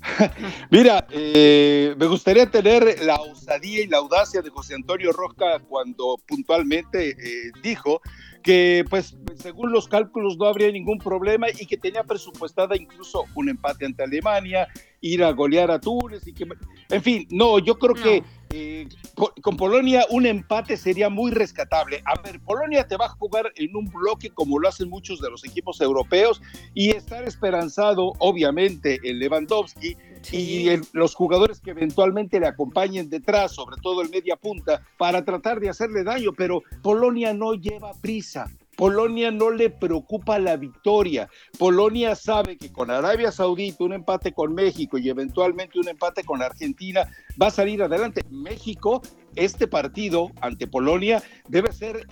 Mira, 0.70 1.06
eh, 1.10 1.94
me 1.98 2.06
gustaría 2.06 2.50
tener 2.50 3.02
la 3.02 3.16
osadía 3.16 3.82
y 3.82 3.86
la 3.86 3.98
audacia 3.98 4.40
de 4.40 4.50
José 4.50 4.74
Antonio 4.74 5.12
Roca 5.12 5.58
cuando 5.68 6.16
puntualmente 6.26 7.10
eh, 7.10 7.52
dijo 7.62 8.00
que 8.42 8.84
pues 8.88 9.16
según 9.36 9.72
los 9.72 9.88
cálculos 9.88 10.36
no 10.36 10.46
habría 10.46 10.70
ningún 10.70 10.98
problema 10.98 11.46
y 11.48 11.66
que 11.66 11.76
tenía 11.76 12.04
presupuestada 12.04 12.76
incluso 12.76 13.24
un 13.34 13.48
empate 13.48 13.86
ante 13.86 14.02
Alemania, 14.02 14.68
ir 15.00 15.24
a 15.24 15.32
golear 15.32 15.70
a 15.70 15.80
Túnez 15.80 16.26
y 16.26 16.32
que, 16.32 16.46
en 16.90 17.02
fin, 17.02 17.26
no, 17.30 17.58
yo 17.58 17.78
creo 17.78 17.94
que 17.94 18.22
eh, 18.52 18.88
con 19.14 19.56
Polonia 19.56 20.04
un 20.10 20.26
empate 20.26 20.76
sería 20.76 21.08
muy 21.08 21.30
rescatable. 21.30 22.02
A 22.04 22.20
ver, 22.20 22.40
Polonia 22.40 22.86
te 22.86 22.96
va 22.96 23.06
a 23.06 23.10
jugar 23.10 23.52
en 23.56 23.74
un 23.76 23.86
bloque 23.86 24.30
como 24.30 24.58
lo 24.58 24.68
hacen 24.68 24.90
muchos 24.90 25.20
de 25.20 25.30
los 25.30 25.44
equipos 25.44 25.80
europeos 25.80 26.42
y 26.74 26.90
estar 26.90 27.24
esperanzado, 27.24 28.12
obviamente, 28.18 28.98
en 29.04 29.18
Lewandowski 29.18 29.96
y 30.32 30.68
los 30.92 31.14
jugadores 31.14 31.60
que 31.60 31.70
eventualmente 31.70 32.40
le 32.40 32.46
acompañen 32.46 33.08
detrás, 33.08 33.52
sobre 33.52 33.76
todo 33.80 34.02
el 34.02 34.10
media 34.10 34.36
punta, 34.36 34.82
para 34.98 35.24
tratar 35.24 35.60
de 35.60 35.70
hacerle 35.70 36.04
daño, 36.04 36.32
pero 36.36 36.62
Polonia 36.82 37.32
no 37.32 37.54
lleva 37.54 37.92
prisa. 38.02 38.29
Polonia 38.76 39.30
no 39.30 39.50
le 39.50 39.68
preocupa 39.68 40.38
la 40.38 40.56
victoria. 40.56 41.28
Polonia 41.58 42.14
sabe 42.14 42.56
que 42.56 42.72
con 42.72 42.90
Arabia 42.90 43.30
Saudita, 43.30 43.84
un 43.84 43.92
empate 43.92 44.32
con 44.32 44.54
México 44.54 44.96
y 44.96 45.10
eventualmente 45.10 45.78
un 45.78 45.88
empate 45.88 46.24
con 46.24 46.40
Argentina, 46.40 47.06
va 47.40 47.48
a 47.48 47.50
salir 47.50 47.82
adelante. 47.82 48.22
México, 48.30 49.02
este 49.36 49.66
partido 49.66 50.30
ante 50.40 50.66
Polonia 50.66 51.22
debe 51.48 51.72
ser 51.72 52.06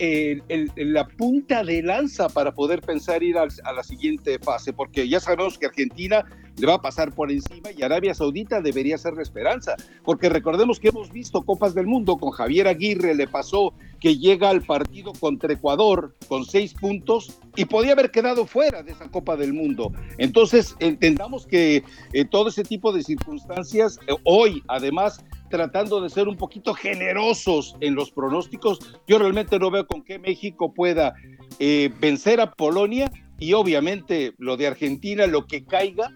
la 0.75 1.07
punta 1.07 1.63
de 1.63 1.83
lanza 1.83 2.29
para 2.29 2.53
poder 2.53 2.81
pensar 2.81 3.23
ir 3.23 3.37
a 3.37 3.73
la 3.73 3.83
siguiente 3.83 4.39
fase, 4.39 4.73
porque 4.73 5.07
ya 5.07 5.19
sabemos 5.19 5.57
que 5.57 5.67
Argentina 5.67 6.25
le 6.57 6.67
va 6.67 6.75
a 6.75 6.81
pasar 6.81 7.13
por 7.13 7.31
encima 7.31 7.69
y 7.75 7.81
Arabia 7.83 8.13
Saudita 8.13 8.61
debería 8.61 8.97
ser 8.97 9.13
la 9.13 9.21
esperanza, 9.21 9.75
porque 10.03 10.29
recordemos 10.29 10.79
que 10.79 10.89
hemos 10.89 11.11
visto 11.11 11.43
Copas 11.43 11.73
del 11.73 11.87
Mundo 11.87 12.17
con 12.17 12.31
Javier 12.31 12.67
Aguirre, 12.67 13.15
le 13.15 13.27
pasó 13.27 13.73
que 13.99 14.17
llega 14.17 14.49
al 14.49 14.61
partido 14.61 15.13
contra 15.13 15.53
Ecuador 15.53 16.15
con 16.27 16.45
seis 16.45 16.73
puntos 16.73 17.39
y 17.55 17.65
podía 17.65 17.93
haber 17.93 18.11
quedado 18.11 18.45
fuera 18.45 18.83
de 18.83 18.91
esa 18.91 19.09
Copa 19.09 19.35
del 19.35 19.53
Mundo. 19.53 19.91
Entonces, 20.17 20.75
entendamos 20.79 21.45
que 21.45 21.83
eh, 22.13 22.25
todo 22.25 22.49
ese 22.49 22.63
tipo 22.63 22.93
de 22.93 23.03
circunstancias, 23.03 23.99
eh, 24.07 24.15
hoy 24.23 24.63
además 24.67 25.23
tratando 25.49 26.01
de 26.01 26.09
ser 26.09 26.27
un 26.27 26.37
poquito 26.37 26.73
generosos 26.73 27.75
en 27.81 27.95
los 27.95 28.11
pronósticos, 28.11 28.79
yo 29.07 29.19
realmente 29.19 29.59
no 29.59 29.71
veo 29.71 29.87
con 29.87 30.03
qué 30.03 30.19
México 30.19 30.73
pueda 30.73 31.13
eh, 31.59 31.91
vencer 31.99 32.39
a 32.39 32.51
Polonia 32.51 33.11
y 33.39 33.53
obviamente 33.53 34.33
lo 34.37 34.57
de 34.57 34.67
Argentina, 34.67 35.27
lo 35.27 35.47
que 35.47 35.65
caiga, 35.65 36.11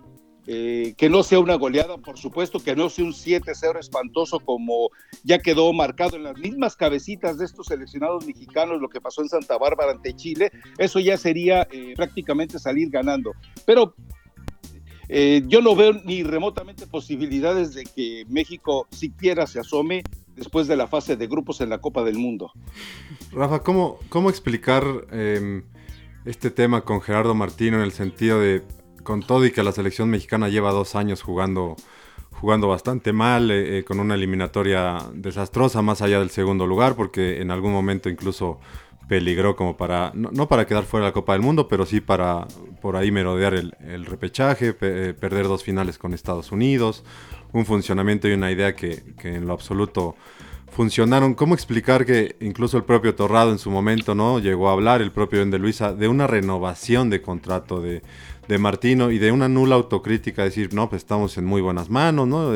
eh, 0.45 0.93
que 0.97 1.09
no 1.09 1.23
sea 1.23 1.39
una 1.39 1.55
goleada, 1.55 1.97
por 1.97 2.17
supuesto, 2.17 2.59
que 2.59 2.75
no 2.75 2.89
sea 2.89 3.05
un 3.05 3.13
7-0 3.13 3.79
espantoso 3.79 4.41
como 4.41 4.89
ya 5.23 5.39
quedó 5.39 5.71
marcado 5.71 6.17
en 6.17 6.23
las 6.23 6.37
mismas 6.37 6.75
cabecitas 6.75 7.37
de 7.37 7.45
estos 7.45 7.67
seleccionados 7.67 8.25
mexicanos, 8.25 8.81
lo 8.81 8.89
que 8.89 8.99
pasó 8.99 9.21
en 9.21 9.29
Santa 9.29 9.57
Bárbara 9.57 9.91
ante 9.91 10.13
Chile, 10.13 10.51
eso 10.77 10.99
ya 10.99 11.15
sería 11.15 11.65
eh, 11.71 11.93
prácticamente 11.95 12.59
salir 12.59 12.89
ganando. 12.89 13.31
Pero 13.65 13.95
eh, 15.09 15.43
yo 15.47 15.61
no 15.61 15.75
veo 15.75 15.93
ni 16.05 16.23
remotamente 16.23 16.87
posibilidades 16.87 17.73
de 17.73 17.83
que 17.83 18.25
México 18.29 18.87
siquiera 18.91 19.47
se 19.47 19.59
asome 19.59 20.03
después 20.35 20.67
de 20.67 20.75
la 20.75 20.87
fase 20.87 21.15
de 21.15 21.27
grupos 21.27 21.61
en 21.61 21.69
la 21.69 21.79
Copa 21.79 22.03
del 22.03 22.17
Mundo. 22.17 22.51
Rafa, 23.31 23.59
¿cómo, 23.61 23.99
cómo 24.09 24.29
explicar 24.29 24.83
em, 25.11 25.63
este 26.25 26.49
tema 26.49 26.81
con 26.81 27.01
Gerardo 27.01 27.35
Martino 27.35 27.77
en 27.77 27.83
el 27.83 27.91
sentido 27.91 28.39
de 28.39 28.63
con 29.03 29.21
todo 29.21 29.45
y 29.45 29.51
que 29.51 29.63
la 29.63 29.71
selección 29.71 30.09
mexicana 30.09 30.49
lleva 30.49 30.71
dos 30.71 30.95
años 30.95 31.21
jugando, 31.21 31.75
jugando 32.31 32.69
bastante 32.69 33.13
mal, 33.13 33.51
eh, 33.51 33.79
eh, 33.79 33.83
con 33.83 33.99
una 33.99 34.15
eliminatoria 34.15 34.97
desastrosa 35.13 35.81
más 35.81 36.01
allá 36.01 36.19
del 36.19 36.29
segundo 36.29 36.65
lugar, 36.65 36.95
porque 36.95 37.41
en 37.41 37.51
algún 37.51 37.73
momento 37.73 38.09
incluso 38.09 38.59
peligró 39.07 39.55
como 39.55 39.77
para, 39.77 40.11
no, 40.15 40.47
para 40.47 40.65
quedar 40.65 40.83
fuera 40.83 41.05
de 41.05 41.09
la 41.09 41.13
Copa 41.13 41.33
del 41.33 41.41
Mundo, 41.41 41.67
pero 41.67 41.85
sí 41.85 42.01
para 42.01 42.47
por 42.81 42.95
ahí 42.95 43.11
merodear 43.11 43.53
el, 43.53 44.05
repechaje, 44.05 44.75
eh, 44.81 45.13
perder 45.19 45.47
dos 45.47 45.63
finales 45.63 45.97
con 45.97 46.13
Estados 46.13 46.51
Unidos, 46.51 47.03
un 47.51 47.65
funcionamiento 47.65 48.27
y 48.27 48.33
una 48.33 48.51
idea 48.51 48.75
que, 48.75 49.03
en 49.23 49.47
lo 49.47 49.53
absoluto 49.53 50.15
funcionaron. 50.71 51.35
¿Cómo 51.35 51.53
explicar 51.53 52.05
que 52.05 52.35
incluso 52.39 52.77
el 52.77 52.83
propio 52.83 53.13
Torrado 53.13 53.51
en 53.51 53.59
su 53.59 53.69
momento 53.69 54.15
no 54.15 54.39
llegó 54.39 54.69
a 54.69 54.73
hablar, 54.73 55.01
el 55.01 55.11
propio 55.11 55.41
Ende 55.41 55.59
Luisa, 55.59 55.93
de 55.93 56.07
una 56.07 56.25
renovación 56.25 57.09
de 57.09 57.21
contrato 57.21 57.79
de, 57.79 58.01
de 58.47 58.57
Martino 58.57 59.11
y 59.11 59.19
de 59.19 59.31
una 59.31 59.47
nula 59.47 59.75
autocrítica, 59.75 60.43
decir, 60.43 60.73
no, 60.73 60.89
pues 60.89 61.03
estamos 61.03 61.37
en 61.37 61.45
muy 61.45 61.61
buenas 61.61 61.89
manos, 61.89 62.27
¿no? 62.27 62.53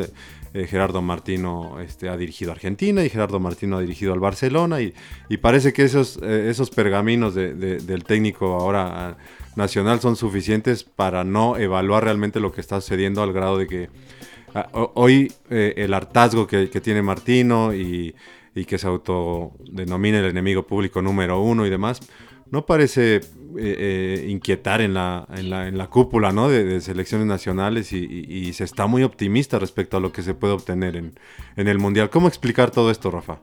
Eh, 0.54 0.62
eh, 0.62 0.68
Gerardo 0.68 1.02
Martino 1.02 1.80
este, 1.80 2.10
ha 2.10 2.18
dirigido 2.18 2.52
a 2.52 2.56
Argentina 2.56 3.04
y 3.04 3.10
Gerardo 3.10 3.40
Martino 3.40 3.78
ha 3.78 3.82
dirigido 3.82 4.14
al 4.14 4.20
Barcelona 4.20 4.82
y, 4.82 4.94
parece 5.38 5.74
que 5.74 5.84
esos, 5.84 6.20
eh, 6.22 6.50
esos 6.50 6.70
pergaminos 6.70 7.36
del 7.36 8.04
técnico 8.04 8.56
ahora 8.60 9.10
ah, 9.10 9.18
nacional 9.56 10.00
son 10.00 10.16
suficientes 10.16 10.84
para 10.84 11.24
no 11.24 11.58
evaluar 11.58 12.04
realmente 12.04 12.40
lo 12.40 12.52
que 12.52 12.62
está 12.62 12.82
sucediendo 12.82 13.22
al 13.22 13.34
grado 13.34 13.58
de 13.58 13.68
que 13.68 13.90
ah, 14.54 14.68
hoy 14.96 15.32
el 15.50 15.94
hartazgo 15.94 16.48
que, 16.48 16.68
tiene 16.68 17.02
Martino 17.02 17.74
y, 17.74 18.16
y 18.56 18.66
que 18.66 18.78
se 18.78 18.88
autodenomina 18.88 20.20
el 20.20 20.26
enemigo 20.26 20.64
público 20.64 21.02
número 21.02 21.42
uno 21.42 21.66
y 21.66 21.70
demás, 21.70 22.00
no 22.52 22.66
parece 22.66 23.16
eh, 23.16 23.22
eh, 23.58 24.26
inquietar 24.30 24.82
en 24.82 24.94
la, 24.94 25.28
en, 25.36 25.50
la, 25.50 25.68
en 25.68 25.78
la, 25.78 25.88
cúpula 25.88 26.32
de, 26.32 26.82
selecciones 26.82 27.28
nacionales 27.28 27.92
y, 27.94 28.54
se 28.54 28.64
está 28.64 28.88
muy 28.88 29.04
optimista 29.04 29.60
respecto 29.60 29.98
a 29.98 30.00
lo 30.00 30.12
que 30.12 30.22
se 30.22 30.34
puede 30.34 30.54
obtener 30.54 30.96
en, 30.96 31.20
en, 31.56 31.68
el 31.68 31.80
Mundial. 31.80 32.10
¿Cómo 32.10 32.28
explicar 32.28 32.72
todo 32.72 32.92
esto, 32.92 33.12
Rafa? 33.12 33.40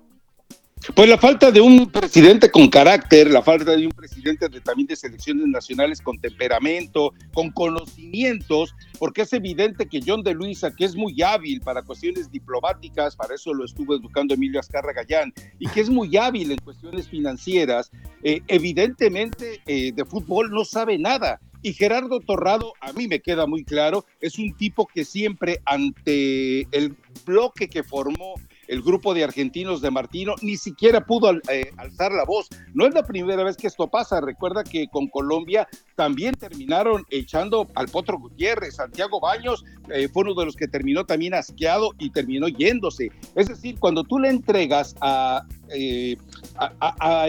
Pues 0.92 1.08
la 1.08 1.16
falta 1.16 1.50
de 1.50 1.62
un 1.62 1.90
presidente 1.90 2.50
con 2.50 2.68
carácter, 2.68 3.30
la 3.30 3.42
falta 3.42 3.74
de 3.74 3.86
un 3.86 3.92
presidente 3.92 4.50
de, 4.50 4.60
también 4.60 4.86
de 4.86 4.96
selecciones 4.96 5.46
nacionales 5.46 6.02
con 6.02 6.18
temperamento, 6.18 7.14
con 7.32 7.50
conocimientos, 7.50 8.74
porque 8.98 9.22
es 9.22 9.32
evidente 9.32 9.86
que 9.86 10.00
John 10.06 10.22
de 10.22 10.34
Luisa, 10.34 10.74
que 10.74 10.84
es 10.84 10.94
muy 10.94 11.22
hábil 11.22 11.62
para 11.62 11.82
cuestiones 11.82 12.30
diplomáticas, 12.30 13.16
para 13.16 13.34
eso 13.34 13.54
lo 13.54 13.64
estuvo 13.64 13.96
educando 13.96 14.34
Emilio 14.34 14.60
Azcarra 14.60 14.92
Gallán, 14.92 15.32
y 15.58 15.68
que 15.68 15.80
es 15.80 15.88
muy 15.88 16.14
hábil 16.18 16.50
en 16.50 16.58
cuestiones 16.58 17.08
financieras, 17.08 17.90
eh, 18.22 18.42
evidentemente 18.46 19.62
eh, 19.66 19.90
de 19.90 20.04
fútbol 20.04 20.50
no 20.50 20.66
sabe 20.66 20.98
nada. 20.98 21.40
Y 21.62 21.72
Gerardo 21.72 22.20
Torrado, 22.20 22.74
a 22.82 22.92
mí 22.92 23.08
me 23.08 23.20
queda 23.20 23.46
muy 23.46 23.64
claro, 23.64 24.04
es 24.20 24.38
un 24.38 24.54
tipo 24.54 24.86
que 24.86 25.06
siempre 25.06 25.62
ante 25.64 26.68
el 26.72 26.94
bloque 27.24 27.68
que 27.68 27.82
formó 27.82 28.34
el 28.68 28.82
grupo 28.82 29.14
de 29.14 29.24
argentinos 29.24 29.80
de 29.80 29.90
Martino 29.90 30.34
ni 30.42 30.56
siquiera 30.56 31.00
pudo 31.00 31.32
eh, 31.50 31.70
alzar 31.76 32.12
la 32.12 32.24
voz. 32.24 32.48
No 32.74 32.86
es 32.86 32.94
la 32.94 33.02
primera 33.02 33.42
vez 33.42 33.56
que 33.56 33.66
esto 33.66 33.88
pasa. 33.88 34.20
Recuerda 34.20 34.64
que 34.64 34.88
con 34.88 35.08
Colombia 35.08 35.68
también 35.96 36.34
terminaron 36.34 37.04
echando 37.10 37.68
al 37.74 37.88
Potro 37.88 38.18
Gutiérrez. 38.18 38.76
Santiago 38.76 39.20
Baños 39.20 39.64
eh, 39.90 40.08
fue 40.08 40.22
uno 40.22 40.34
de 40.34 40.46
los 40.46 40.56
que 40.56 40.68
terminó 40.68 41.04
también 41.04 41.34
asqueado 41.34 41.90
y 41.98 42.10
terminó 42.10 42.48
yéndose. 42.48 43.10
Es 43.34 43.48
decir, 43.48 43.78
cuando 43.78 44.04
tú 44.04 44.18
le 44.18 44.28
entregas 44.28 44.94
a, 45.00 45.46
eh, 45.70 46.16
a 46.58 47.26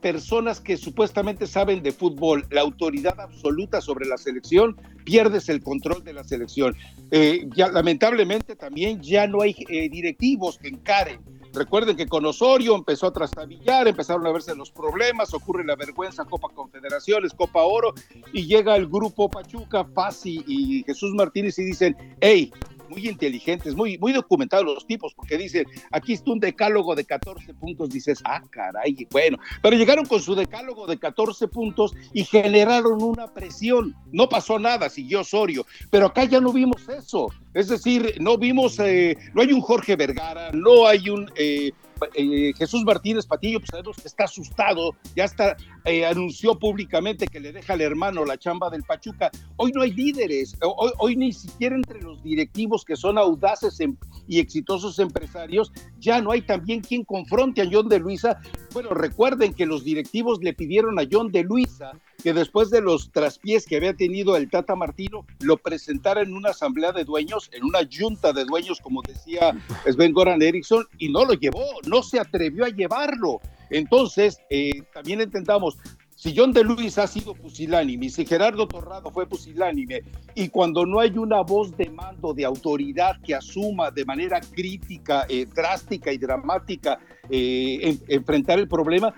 personas 0.00 0.60
que 0.60 0.76
supuestamente 0.76 1.46
saben 1.46 1.82
de 1.82 1.92
fútbol, 1.92 2.46
la 2.50 2.62
autoridad 2.62 3.20
absoluta 3.20 3.80
sobre 3.80 4.06
la 4.06 4.16
selección, 4.16 4.76
pierdes 5.04 5.48
el 5.48 5.62
control 5.62 6.04
de 6.04 6.12
la 6.12 6.24
selección. 6.24 6.76
Eh, 7.10 7.48
ya, 7.54 7.68
lamentablemente 7.68 8.56
también 8.56 9.00
ya 9.02 9.26
no 9.26 9.42
hay 9.42 9.56
eh, 9.68 9.88
directivos 9.88 10.58
que 10.58 10.68
encaren. 10.68 11.20
Recuerden 11.52 11.96
que 11.96 12.06
con 12.06 12.26
Osorio 12.26 12.74
empezó 12.74 13.06
a 13.06 13.12
trastabillar, 13.12 13.88
empezaron 13.88 14.26
a 14.26 14.32
verse 14.32 14.54
los 14.54 14.70
problemas, 14.70 15.32
ocurre 15.32 15.64
la 15.64 15.76
vergüenza 15.76 16.24
Copa 16.24 16.48
Confederaciones, 16.54 17.32
Copa 17.32 17.62
Oro, 17.62 17.94
y 18.32 18.46
llega 18.46 18.76
el 18.76 18.86
grupo 18.86 19.30
Pachuca, 19.30 19.84
Pasi 19.84 20.44
y 20.46 20.84
Jesús 20.84 21.14
Martínez 21.14 21.58
y 21.58 21.64
dicen, 21.64 21.96
hey, 22.20 22.52
muy 22.88 23.08
inteligentes, 23.08 23.74
muy, 23.74 23.98
muy 23.98 24.12
documentados 24.12 24.66
los 24.66 24.86
tipos, 24.86 25.14
porque 25.14 25.38
dicen, 25.38 25.66
aquí 25.90 26.14
está 26.14 26.30
un 26.30 26.40
decálogo 26.40 26.94
de 26.94 27.04
14 27.04 27.54
puntos, 27.54 27.90
dices, 27.90 28.20
ah, 28.24 28.42
caray, 28.50 29.06
bueno, 29.10 29.38
pero 29.62 29.76
llegaron 29.76 30.06
con 30.06 30.20
su 30.20 30.34
decálogo 30.34 30.86
de 30.86 30.98
14 30.98 31.48
puntos 31.48 31.94
y 32.12 32.24
generaron 32.24 33.02
una 33.02 33.26
presión, 33.28 33.94
no 34.12 34.28
pasó 34.28 34.58
nada, 34.58 34.88
siguió 34.88 35.20
Osorio, 35.20 35.66
pero 35.90 36.06
acá 36.06 36.24
ya 36.24 36.40
no 36.40 36.52
vimos 36.52 36.88
eso, 36.88 37.28
es 37.54 37.68
decir, 37.68 38.14
no 38.20 38.38
vimos, 38.38 38.78
eh, 38.78 39.16
no 39.34 39.42
hay 39.42 39.52
un 39.52 39.60
Jorge 39.60 39.96
Vergara, 39.96 40.50
no 40.52 40.86
hay 40.86 41.10
un... 41.10 41.30
Eh, 41.36 41.72
eh, 42.14 42.52
Jesús 42.56 42.84
Martínez 42.84 43.26
Patillo, 43.26 43.60
pues 43.60 43.70
sabemos 43.70 43.96
que 43.96 44.08
está 44.08 44.24
asustado, 44.24 44.94
ya 45.14 45.24
está, 45.24 45.56
eh, 45.84 46.06
anunció 46.06 46.58
públicamente 46.58 47.26
que 47.26 47.40
le 47.40 47.52
deja 47.52 47.72
al 47.74 47.80
hermano 47.80 48.24
la 48.24 48.38
chamba 48.38 48.70
del 48.70 48.82
Pachuca. 48.82 49.30
Hoy 49.56 49.72
no 49.74 49.82
hay 49.82 49.92
líderes, 49.92 50.56
hoy, 50.60 51.16
ni 51.16 51.32
siquiera 51.32 51.76
entre 51.76 52.00
los 52.00 52.22
directivos 52.22 52.84
que 52.84 52.96
son 52.96 53.18
audaces 53.18 53.80
em, 53.80 53.96
y 54.26 54.38
exitosos 54.38 54.98
empresarios, 54.98 55.72
ya 55.98 56.20
no 56.20 56.32
hay 56.32 56.42
también 56.42 56.80
quien 56.80 57.04
confronte 57.04 57.62
a 57.62 57.68
John 57.70 57.88
de 57.88 57.98
Luisa. 57.98 58.40
Bueno, 58.72 58.90
recuerden 58.90 59.54
que 59.54 59.66
los 59.66 59.84
directivos 59.84 60.38
le 60.42 60.52
pidieron 60.52 60.98
a 60.98 61.04
John 61.10 61.32
de 61.32 61.42
Luisa 61.42 61.92
que 62.22 62.32
después 62.32 62.70
de 62.70 62.80
los 62.80 63.12
traspiés 63.12 63.64
que 63.64 63.76
había 63.76 63.94
tenido 63.94 64.36
el 64.36 64.50
Tata 64.50 64.74
Martino, 64.74 65.24
lo 65.40 65.56
presentara 65.56 66.20
en 66.20 66.34
una 66.34 66.50
asamblea 66.50 66.90
de 66.90 67.04
dueños, 67.04 67.48
en 67.52 67.64
una 67.64 67.78
junta 67.96 68.32
de 68.32 68.44
dueños, 68.44 68.80
como 68.80 69.02
decía 69.02 69.56
Sven 69.86 70.12
Goran 70.12 70.42
Eriksson, 70.42 70.84
y 70.98 71.10
no 71.10 71.24
lo 71.24 71.34
llevó, 71.34 71.64
no 71.86 72.02
se 72.02 72.18
atrevió 72.18 72.64
a 72.64 72.70
llevarlo. 72.70 73.40
Entonces, 73.70 74.40
eh, 74.50 74.82
también 74.92 75.20
entendamos, 75.20 75.76
si 76.18 76.34
John 76.36 76.52
de 76.52 76.64
Luis 76.64 76.98
ha 76.98 77.06
sido 77.06 77.32
pusilánime, 77.32 78.08
si 78.08 78.26
Gerardo 78.26 78.66
Torrado 78.66 79.08
fue 79.12 79.28
pusilánime, 79.28 80.02
y 80.34 80.48
cuando 80.48 80.84
no 80.84 80.98
hay 80.98 81.16
una 81.16 81.42
voz 81.42 81.76
de 81.76 81.88
mando, 81.90 82.34
de 82.34 82.44
autoridad 82.44 83.20
que 83.22 83.36
asuma 83.36 83.92
de 83.92 84.04
manera 84.04 84.40
crítica, 84.40 85.26
eh, 85.28 85.46
drástica 85.46 86.12
y 86.12 86.18
dramática 86.18 86.98
eh, 87.30 87.96
enfrentar 88.08 88.58
el 88.58 88.66
problema, 88.66 89.14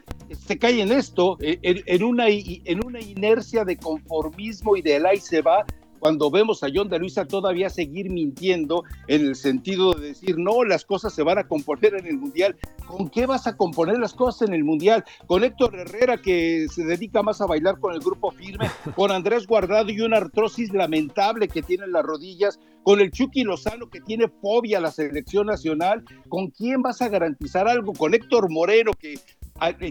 se 0.47 0.59
cae 0.59 0.83
en 0.83 0.93
esto, 0.93 1.39
en, 1.41 2.05
una, 2.05 2.29
en 2.29 2.85
una 2.85 3.01
inercia 3.01 3.65
de 3.65 3.79
conformismo 3.79 4.77
y 4.77 4.83
de 4.83 4.97
ahí 4.97 5.21
se 5.21 5.41
va, 5.41 5.65
cuando 6.01 6.31
vemos 6.31 6.65
a 6.65 6.69
John 6.75 6.89
de 6.89 6.99
Luisa 6.99 7.27
todavía 7.27 7.71
seguir 7.71 8.11
mintiendo 8.11 8.83
en 9.07 9.27
el 9.27 9.37
sentido 9.37 9.93
de 9.93 10.09
decir, 10.09 10.39
no, 10.39 10.65
las 10.65 10.85
cosas 10.85 11.13
se 11.13 11.23
van 11.23 11.39
a 11.39 11.47
componer 11.47 11.95
en 11.95 12.07
el 12.07 12.17
Mundial. 12.17 12.57
¿Con 12.87 13.09
qué 13.09 13.27
vas 13.27 13.47
a 13.47 13.57
componer 13.57 13.99
las 13.99 14.15
cosas 14.15 14.49
en 14.49 14.55
el 14.55 14.65
Mundial? 14.65 15.05
Con 15.27 15.45
Héctor 15.45 15.77
Herrera, 15.77 16.17
que 16.17 16.67
se 16.71 16.85
dedica 16.85 17.23
más 17.23 17.41
a 17.41 17.47
bailar 17.47 17.79
con 17.79 17.93
el 17.93 18.01
grupo 18.01 18.31
firme, 18.33 18.71
con 18.97 19.13
Andrés 19.13 19.47
Guardado 19.47 19.91
y 19.91 20.01
una 20.01 20.17
artrosis 20.17 20.73
lamentable 20.73 21.49
que 21.49 21.63
tiene 21.63 21.85
en 21.85 21.93
las 21.93 22.05
rodillas, 22.05 22.59
con 22.83 23.01
el 23.01 23.11
Chucky 23.11 23.45
Lozano, 23.45 23.91
que 23.91 24.01
tiene 24.01 24.29
fobia 24.41 24.79
a 24.79 24.81
la 24.81 24.91
selección 24.91 25.47
nacional. 25.47 26.03
¿Con 26.29 26.49
quién 26.49 26.81
vas 26.81 27.03
a 27.03 27.09
garantizar 27.09 27.69
algo? 27.69 27.93
Con 27.93 28.15
Héctor 28.15 28.51
Moreno, 28.51 28.93
que 28.99 29.19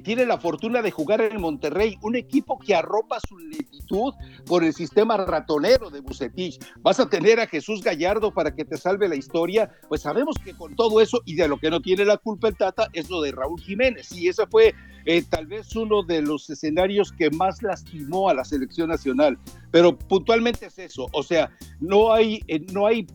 tiene 0.04 0.26
la 0.26 0.40
fortuna 0.40 0.82
de 0.82 0.92
jugar 0.92 1.22
en 1.22 1.40
Monterrey, 1.40 1.98
un 2.02 2.16
equipo 2.16 2.58
que 2.58 2.76
arropa 2.76 3.20
su 3.28 3.38
lentitud 3.38 4.14
por 4.46 4.64
el 4.64 4.74
sistema 4.74 5.18
ratonero 5.18 5.90
de 5.90 6.02
Bucetich. 6.02 6.60
Vas 6.80 7.00
a 7.00 7.10
tener 7.10 7.40
a 7.40 7.48
Jesús 7.48 7.84
Gallardo 7.84 8.34
para 8.34 8.56
que 8.56 8.66
te 8.66 8.78
salve 8.78 9.08
la 9.08 9.16
historia. 9.16 9.70
Pues 9.88 10.02
sabemos 10.02 10.36
que 10.44 10.54
con 10.54 10.76
todo 10.76 11.02
eso, 11.02 11.22
y 11.26 11.36
de 11.36 11.48
lo 11.48 11.58
que 11.58 11.70
no 11.70 11.82
tiene 11.82 12.06
la 12.06 12.18
culpa 12.18 12.48
el 12.48 12.58
Tata, 12.58 12.90
es 12.94 13.10
lo 13.10 13.22
de 13.22 13.32
Raúl 13.32 13.62
Jiménez. 13.62 14.12
Y 14.12 14.28
ese 14.28 14.48
fue 14.48 14.74
eh, 15.06 15.24
tal 15.30 15.48
vez 15.48 15.76
uno 15.76 16.04
de 16.04 16.22
los 16.22 16.50
escenarios 16.50 17.12
que 17.12 17.30
más 17.30 17.62
lastimó 17.62 18.30
a 18.30 18.34
la 18.34 18.46
selección 18.46 18.90
nacional. 18.90 19.38
Pero 19.72 19.98
puntualmente 19.98 20.66
es 20.66 20.80
eso. 20.80 21.08
O 21.14 21.24
sea, 21.24 21.52
no 21.80 22.12
hay, 22.12 22.42
eh, 22.48 22.60
no 22.74 22.88
hay, 22.88 23.06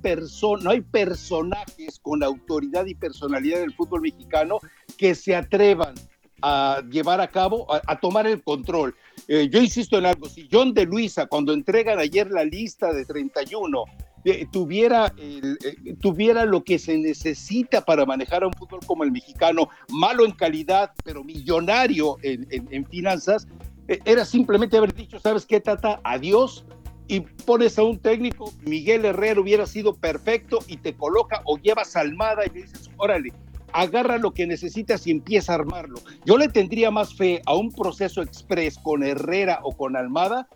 no 0.62 0.71
hay 0.71 0.81
personajes 0.81 1.99
con 2.01 2.23
autoridad 2.23 2.87
y 2.87 2.95
personalidad 2.95 3.59
del 3.59 3.75
fútbol 3.75 4.03
mexicano 4.03 4.59
que 4.97 5.14
se 5.14 5.35
atrevan 5.35 5.95
a 6.47 6.83
llevar 6.91 7.23
a 7.23 7.29
cabo, 7.29 7.67
a, 7.71 7.99
tomar 7.99 8.27
el 8.27 8.43
control. 8.43 8.95
Eh, 9.29 9.49
yo 9.51 9.63
insisto 9.63 9.97
en 9.97 10.05
algo, 10.05 10.29
si 10.29 10.47
John 10.53 10.75
de 10.75 10.85
Luisa, 10.85 11.25
cuando 11.27 11.55
entregan 11.55 11.99
ayer 11.99 12.31
la 12.31 12.45
lista 12.45 12.93
de 12.93 13.07
31, 13.07 13.85
eh, 14.27 14.47
tuviera, 14.53 15.11
eh, 15.17 15.57
tuviera 16.01 16.45
lo 16.45 16.63
que 16.63 16.79
se 16.79 16.99
necesita 16.99 17.83
para 17.83 18.05
manejar 18.05 18.43
a 18.45 18.49
un 18.49 18.53
fútbol 18.53 18.81
como 18.87 19.05
el 19.05 19.13
mexicano, 19.13 19.71
malo 19.89 20.27
en 20.27 20.33
calidad, 20.33 20.93
pero 21.03 21.25
millonario 21.25 22.19
en, 22.23 22.47
en 22.51 22.85
finanzas, 22.85 23.49
era 23.87 24.27
simplemente 24.27 24.77
haber 24.77 24.95
dicho, 24.95 25.19
¿sabes 25.21 25.47
qué, 25.47 25.61
Tata? 25.61 26.01
Adiós, 26.05 26.67
y 27.09 27.21
pones 27.21 27.79
a 27.79 27.85
un 27.85 27.99
técnico, 27.99 28.53
Miguel 28.63 29.07
Herrera 29.07 29.41
hubiera 29.41 29.67
sido 29.67 29.95
perfecto 29.95 30.59
y 30.67 30.77
te 30.77 30.95
coloca 30.95 31.41
o 31.45 31.59
llevas 31.59 31.97
Almada 31.97 32.45
y 32.47 32.51
le 32.51 32.63
dices, 32.63 32.91
órale, 32.97 33.33
agarra 33.75 34.19
lo 34.19 34.33
que 34.33 34.47
necesitas 34.47 35.07
y 35.07 35.11
empieza 35.11 35.53
a 35.53 35.57
armarlo. 35.57 36.01
Yo 36.25 36.39
le 36.39 36.49
tendría 36.49 36.91
más 36.91 37.15
fe 37.15 37.43
a 37.45 37.55
un 37.55 37.73
proceso 37.73 38.23
express 38.23 38.79
con 38.79 39.03
Herrera 39.03 39.61
o 39.65 39.77
con 39.77 39.97
Almada 39.97 40.49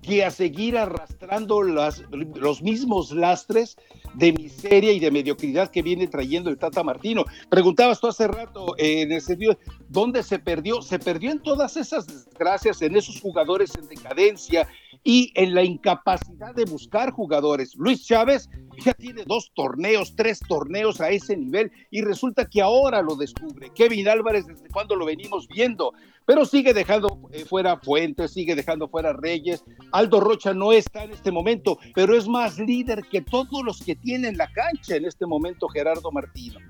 que 0.00 0.24
a 0.24 0.30
seguir 0.30 0.76
arrastrando 0.76 1.62
las, 1.62 2.02
los 2.10 2.60
mismos 2.60 3.12
lastres 3.12 3.76
de 4.14 4.32
miseria 4.32 4.92
y 4.92 4.98
de 4.98 5.12
mediocridad 5.12 5.70
que 5.70 5.80
viene 5.80 6.08
trayendo 6.08 6.50
el 6.50 6.58
Tata 6.58 6.82
Martino. 6.82 7.24
Preguntabas 7.48 8.00
tú 8.00 8.08
hace 8.08 8.26
rato 8.26 8.74
eh, 8.78 9.02
en 9.02 9.12
el 9.12 9.20
sentido, 9.20 9.56
¿dónde 9.88 10.22
se 10.24 10.40
perdió? 10.40 10.82
Se 10.82 10.98
perdió 10.98 11.30
en 11.30 11.40
todas 11.40 11.76
esas 11.76 12.06
desgracias, 12.06 12.82
en 12.82 12.96
esos 12.96 13.20
jugadores 13.20 13.72
en 13.76 13.86
decadencia, 13.86 14.66
y 15.04 15.32
en 15.34 15.54
la 15.54 15.64
incapacidad 15.64 16.54
de 16.54 16.64
buscar 16.64 17.10
jugadores. 17.10 17.74
Luis 17.76 18.06
Chávez 18.06 18.48
ya 18.84 18.94
tiene 18.94 19.24
dos 19.24 19.50
torneos, 19.54 20.14
tres 20.16 20.40
torneos 20.40 21.00
a 21.00 21.10
ese 21.10 21.36
nivel 21.36 21.72
y 21.90 22.02
resulta 22.02 22.46
que 22.46 22.62
ahora 22.62 23.02
lo 23.02 23.16
descubre. 23.16 23.70
Kevin 23.74 24.08
Álvarez, 24.08 24.46
desde 24.46 24.68
cuando 24.68 24.94
lo 24.96 25.06
venimos 25.06 25.48
viendo, 25.48 25.92
pero 26.24 26.44
sigue 26.44 26.72
dejando 26.72 27.18
eh, 27.32 27.44
fuera 27.44 27.76
Fuentes, 27.78 28.32
sigue 28.32 28.54
dejando 28.54 28.88
fuera 28.88 29.12
Reyes. 29.12 29.64
Aldo 29.90 30.20
Rocha 30.20 30.54
no 30.54 30.72
está 30.72 31.04
en 31.04 31.12
este 31.12 31.32
momento, 31.32 31.78
pero 31.94 32.16
es 32.16 32.28
más 32.28 32.58
líder 32.58 33.02
que 33.10 33.22
todos 33.22 33.62
los 33.64 33.82
que 33.82 33.96
tienen 33.96 34.36
la 34.36 34.50
cancha 34.52 34.96
en 34.96 35.04
este 35.04 35.26
momento 35.26 35.68
Gerardo 35.68 36.12
Martino. 36.12 36.60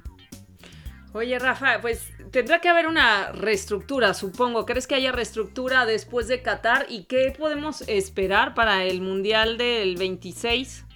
Oye, 1.14 1.38
Rafa, 1.38 1.78
pues 1.82 2.10
tendrá 2.30 2.62
que 2.62 2.70
haber 2.70 2.86
una 2.86 3.32
reestructura, 3.32 4.14
supongo. 4.14 4.64
¿Crees 4.64 4.86
que 4.86 4.94
haya 4.94 5.12
reestructura 5.12 5.84
después 5.84 6.26
de 6.26 6.40
Qatar? 6.40 6.86
¿Y 6.88 7.04
qué 7.04 7.34
podemos 7.36 7.82
esperar 7.86 8.54
para 8.54 8.84
el 8.84 9.02
Mundial 9.02 9.58
del 9.58 9.96
26? 9.96 10.86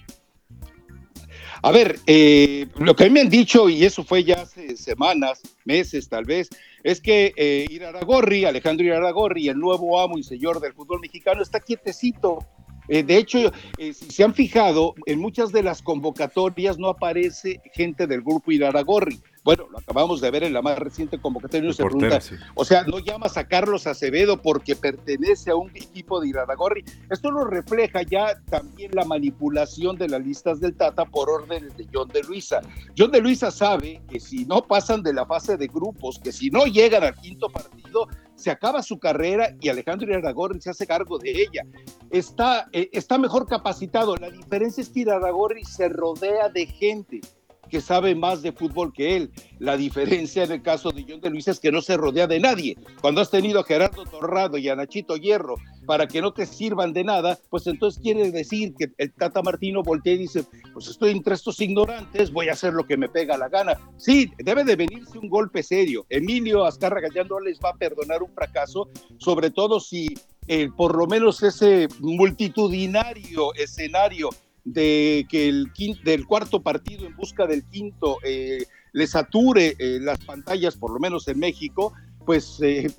A 1.61 1.71
ver, 1.71 1.99
eh, 2.07 2.65
lo 2.79 2.95
que 2.95 3.03
a 3.03 3.07
mí 3.07 3.13
me 3.13 3.21
han 3.21 3.29
dicho, 3.29 3.69
y 3.69 3.85
eso 3.85 4.03
fue 4.03 4.23
ya 4.23 4.41
hace 4.41 4.75
semanas, 4.75 5.41
meses 5.65 6.09
tal 6.09 6.25
vez, 6.25 6.49
es 6.83 6.99
que 6.99 7.33
eh, 7.35 7.67
Iraragorri, 7.69 8.45
Alejandro 8.45 8.87
Iraragorri, 8.87 9.49
el 9.49 9.59
nuevo 9.59 9.99
amo 9.99 10.17
y 10.17 10.23
señor 10.23 10.59
del 10.59 10.73
fútbol 10.73 10.99
mexicano, 10.99 11.43
está 11.43 11.59
quietecito. 11.59 12.39
Eh, 12.87 13.03
de 13.03 13.17
hecho, 13.17 13.51
si 13.77 13.93
se 13.93 14.23
han 14.23 14.33
fijado, 14.33 14.95
en 15.05 15.19
muchas 15.19 15.51
de 15.51 15.61
las 15.61 15.81
convocatorias 15.81 16.79
no 16.79 16.89
aparece 16.89 17.61
gente 17.73 18.07
del 18.07 18.21
grupo 18.21 18.51
Iraragorri 18.51 19.19
Bueno, 19.47 19.65
lo 19.71 19.77
acabamos 19.77 20.19
de 20.19 20.29
ver 20.29 20.43
en 20.43 20.51
la 20.51 20.61
más 20.61 20.77
reciente 20.77 21.21
convocatoria. 21.21 21.71
Se 21.71 21.81
pregunta, 21.81 22.19
O 22.53 22.65
sea, 22.65 22.83
no 22.83 22.99
llamas 22.99 23.37
a 23.37 23.47
Carlos 23.47 23.87
Acevedo 23.87 24.41
porque 24.41 24.75
pertenece 24.75 25.51
a 25.51 25.55
un 25.55 25.69
equipo 25.69 26.19
de 26.19 26.27
Iraragorri. 26.27 26.83
Esto 27.09 27.31
lo 27.31 27.45
refleja 27.45 28.01
ya 28.01 28.41
también 28.49 28.91
la 28.93 29.05
manipulación 29.05 29.97
de 29.97 30.09
las 30.09 30.21
listas 30.21 30.59
del 30.59 30.75
Tata 30.75 31.05
por 31.05 31.29
órdenes 31.29 31.77
de 31.77 31.87
John 31.93 32.09
de 32.09 32.23
Luisa. 32.23 32.59
John 32.97 33.09
de 33.09 33.21
Luisa 33.21 33.49
sabe 33.49 34.01
que 34.09 34.19
si 34.19 34.43
no 34.43 34.67
pasan 34.67 35.01
de 35.01 35.13
la 35.13 35.25
fase 35.25 35.55
de 35.55 35.67
grupos, 35.67 36.19
que 36.21 36.33
si 36.33 36.49
no 36.49 36.65
llegan 36.65 37.05
al 37.05 37.15
quinto 37.15 37.47
partido, 37.47 38.09
se 38.35 38.51
acaba 38.51 38.83
su 38.83 38.99
carrera 38.99 39.55
y 39.61 39.69
Alejandro 39.69 40.09
Iraragorri 40.09 40.59
se 40.59 40.71
hace 40.71 40.85
cargo 40.85 41.19
de 41.19 41.31
ella. 41.31 41.63
Está, 42.09 42.67
eh, 42.73 42.89
está 42.91 43.17
mejor 43.17 43.47
capacitado. 43.47 44.17
La 44.17 44.29
diferencia 44.29 44.81
es 44.81 44.89
que 44.89 44.99
Iraragorri 44.99 45.63
se 45.63 45.87
rodea 45.87 46.49
de 46.49 46.65
gente 46.65 47.21
que 47.67 47.81
sabe 47.81 48.15
más 48.15 48.41
de 48.41 48.51
fútbol 48.51 48.93
que 48.93 49.15
él. 49.15 49.31
La 49.59 49.77
diferencia 49.77 50.43
en 50.43 50.51
el 50.51 50.61
caso 50.61 50.91
de 50.91 51.05
John 51.07 51.21
de 51.21 51.29
Luis 51.29 51.47
es 51.47 51.59
que 51.59 51.71
no 51.71 51.81
se 51.81 51.97
rodea 51.97 52.27
de 52.27 52.39
nadie. 52.39 52.77
Cuando 53.01 53.21
has 53.21 53.31
tenido 53.31 53.59
a 53.59 53.63
Gerardo 53.63 54.05
Torrado 54.05 54.57
y 54.57 54.69
a 54.69 54.75
Nachito 54.75 55.17
Hierro 55.17 55.55
para 55.85 56.07
que 56.07 56.21
no 56.21 56.33
te 56.33 56.45
sirvan 56.45 56.93
de 56.93 57.03
nada, 57.03 57.39
pues 57.49 57.65
entonces 57.67 58.01
quiere 58.01 58.31
decir 58.31 58.73
que 58.77 58.91
el 58.97 59.13
Tata 59.13 59.41
Martino 59.41 59.83
voltea 59.83 60.13
y 60.13 60.19
dice, 60.19 60.43
pues 60.73 60.87
estoy 60.87 61.11
entre 61.11 61.35
estos 61.35 61.59
ignorantes, 61.61 62.31
voy 62.31 62.49
a 62.49 62.53
hacer 62.53 62.73
lo 62.73 62.85
que 62.85 62.97
me 62.97 63.09
pega 63.09 63.37
la 63.37 63.49
gana. 63.49 63.79
Sí, 63.97 64.31
debe 64.37 64.63
de 64.63 64.75
venirse 64.75 65.17
un 65.17 65.29
golpe 65.29 65.63
serio. 65.63 66.05
Emilio 66.09 66.65
Azcárraga 66.65 67.07
ya 67.13 67.23
no 67.23 67.39
les 67.39 67.59
va 67.59 67.69
a 67.69 67.77
perdonar 67.77 68.21
un 68.21 68.33
fracaso, 68.33 68.89
sobre 69.17 69.49
todo 69.49 69.79
si 69.79 70.13
eh, 70.47 70.69
por 70.75 70.95
lo 70.95 71.07
menos 71.07 71.43
ese 71.43 71.87
multitudinario 71.99 73.53
escenario 73.55 74.29
de 74.67 75.25
que 75.29 75.47
el 75.47 75.71
del 76.03 76.25
cuarto 76.25 76.61
partido 76.61 77.07
en 77.07 77.15
busca 77.15 77.47
del 77.47 77.63
quinto 77.63 78.17
eh, 78.23 78.65
le 78.91 79.07
sature 79.07 79.75
eh, 79.79 79.99
las 80.01 80.19
pantallas, 80.19 80.75
por 80.75 80.91
lo 80.91 80.99
menos 80.99 81.27
en 81.29 81.39
México, 81.39 81.93
pues 82.25 82.59
eh, 82.61 82.91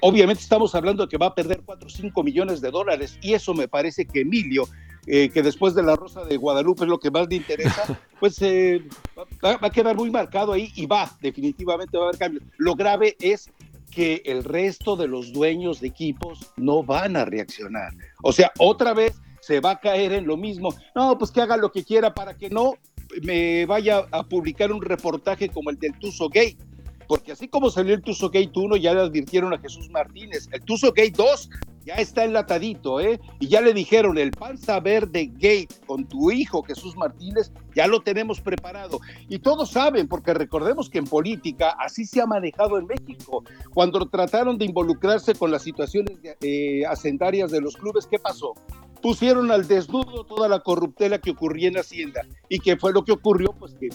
obviamente 0.00 0.42
estamos 0.42 0.74
hablando 0.74 1.04
de 1.04 1.08
que 1.08 1.16
va 1.16 1.26
a 1.26 1.34
perder 1.34 1.62
4 1.64 1.86
o 1.86 1.90
5 1.90 2.22
millones 2.24 2.60
de 2.60 2.72
dólares 2.72 3.18
y 3.22 3.34
eso 3.34 3.54
me 3.54 3.68
parece 3.68 4.06
que 4.06 4.22
Emilio, 4.22 4.68
que 5.06 5.40
después 5.40 5.76
de 5.76 5.84
la 5.84 5.94
Rosa 5.94 6.24
de 6.24 6.36
Guadalupe 6.36 6.82
es 6.82 6.88
lo 6.88 6.98
que 6.98 7.12
más 7.12 7.28
le 7.28 7.36
interesa, 7.36 8.00
pues 8.20 8.42
va, 8.42 9.56
va, 9.56 9.68
a 9.68 9.70
quedar 9.70 9.94
muy 9.94 10.10
marcado 10.10 10.52
ahí 10.52 10.72
y 10.74 10.86
va, 10.86 11.16
definitivamente 11.20 11.96
va 11.96 12.06
a 12.06 12.08
haber 12.08 12.18
cambios. 12.18 12.42
Lo 12.56 12.74
grave 12.74 13.16
es 13.20 13.48
que 13.92 14.22
el 14.24 14.42
resto 14.42 14.96
de 14.96 15.06
los 15.06 15.32
dueños 15.32 15.80
de 15.80 15.86
equipos 15.86 16.52
no 16.56 16.82
van 16.82 17.14
a 17.14 17.24
reaccionar. 17.24 17.92
O 18.24 18.32
sea, 18.32 18.50
otra 18.58 18.92
vez 18.94 19.14
se 19.46 19.60
va 19.60 19.72
a 19.72 19.80
caer 19.80 20.12
en 20.12 20.26
lo 20.26 20.36
mismo. 20.36 20.74
No, 20.94 21.16
pues 21.16 21.30
que 21.30 21.40
haga 21.40 21.56
lo 21.56 21.70
que 21.70 21.84
quiera 21.84 22.12
para 22.12 22.36
que 22.36 22.50
no 22.50 22.74
me 23.22 23.64
vaya 23.64 24.04
a 24.10 24.24
publicar 24.24 24.72
un 24.72 24.82
reportaje 24.82 25.48
como 25.48 25.70
el 25.70 25.78
del 25.78 25.96
Tuso 26.00 26.28
Gate. 26.28 26.58
Porque 27.06 27.30
así 27.30 27.46
como 27.46 27.70
salió 27.70 27.94
el 27.94 28.02
Tuso 28.02 28.28
Gate 28.28 28.50
1, 28.52 28.76
ya 28.76 28.92
le 28.92 29.02
advirtieron 29.02 29.54
a 29.54 29.58
Jesús 29.58 29.88
Martínez. 29.90 30.48
El 30.50 30.62
Tuso 30.62 30.88
Gate 30.88 31.12
2 31.16 31.50
ya 31.84 31.94
está 31.94 32.24
enlatadito, 32.24 32.98
¿eh? 32.98 33.20
Y 33.38 33.46
ya 33.46 33.60
le 33.60 33.72
dijeron, 33.72 34.18
el 34.18 34.32
panza 34.32 34.80
verde 34.80 35.30
Gate 35.34 35.68
con 35.86 36.04
tu 36.08 36.32
hijo 36.32 36.64
Jesús 36.64 36.96
Martínez, 36.96 37.52
ya 37.76 37.86
lo 37.86 38.00
tenemos 38.00 38.40
preparado. 38.40 38.98
Y 39.28 39.38
todos 39.38 39.70
saben, 39.70 40.08
porque 40.08 40.34
recordemos 40.34 40.90
que 40.90 40.98
en 40.98 41.04
política 41.04 41.76
así 41.78 42.04
se 42.04 42.20
ha 42.20 42.26
manejado 42.26 42.76
en 42.80 42.88
México. 42.88 43.44
Cuando 43.72 44.04
trataron 44.08 44.58
de 44.58 44.64
involucrarse 44.64 45.36
con 45.36 45.52
las 45.52 45.62
situaciones 45.62 46.18
eh, 46.40 46.82
hacendarias 46.86 47.52
de 47.52 47.60
los 47.60 47.76
clubes, 47.76 48.08
¿qué 48.08 48.18
pasó? 48.18 48.54
Pusieron 49.00 49.50
al 49.50 49.66
desnudo 49.68 50.24
toda 50.24 50.48
la 50.48 50.60
corruptela 50.60 51.18
que 51.18 51.30
ocurría 51.30 51.68
en 51.68 51.78
Hacienda. 51.78 52.22
¿Y 52.48 52.58
qué 52.58 52.76
fue 52.76 52.92
lo 52.92 53.04
que 53.04 53.12
ocurrió? 53.12 53.52
Pues 53.52 53.74
que 53.74 53.88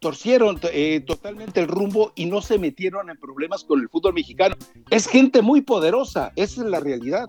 torcieron 0.00 0.58
eh, 0.72 1.02
totalmente 1.06 1.60
el 1.60 1.68
rumbo 1.68 2.12
y 2.14 2.26
no 2.26 2.40
se 2.40 2.58
metieron 2.58 3.10
en 3.10 3.18
problemas 3.18 3.64
con 3.64 3.80
el 3.80 3.88
fútbol 3.88 4.14
mexicano. 4.14 4.56
Es 4.90 5.06
gente 5.06 5.42
muy 5.42 5.60
poderosa, 5.60 6.32
esa 6.36 6.62
es 6.62 6.66
la 6.66 6.80
realidad. 6.80 7.28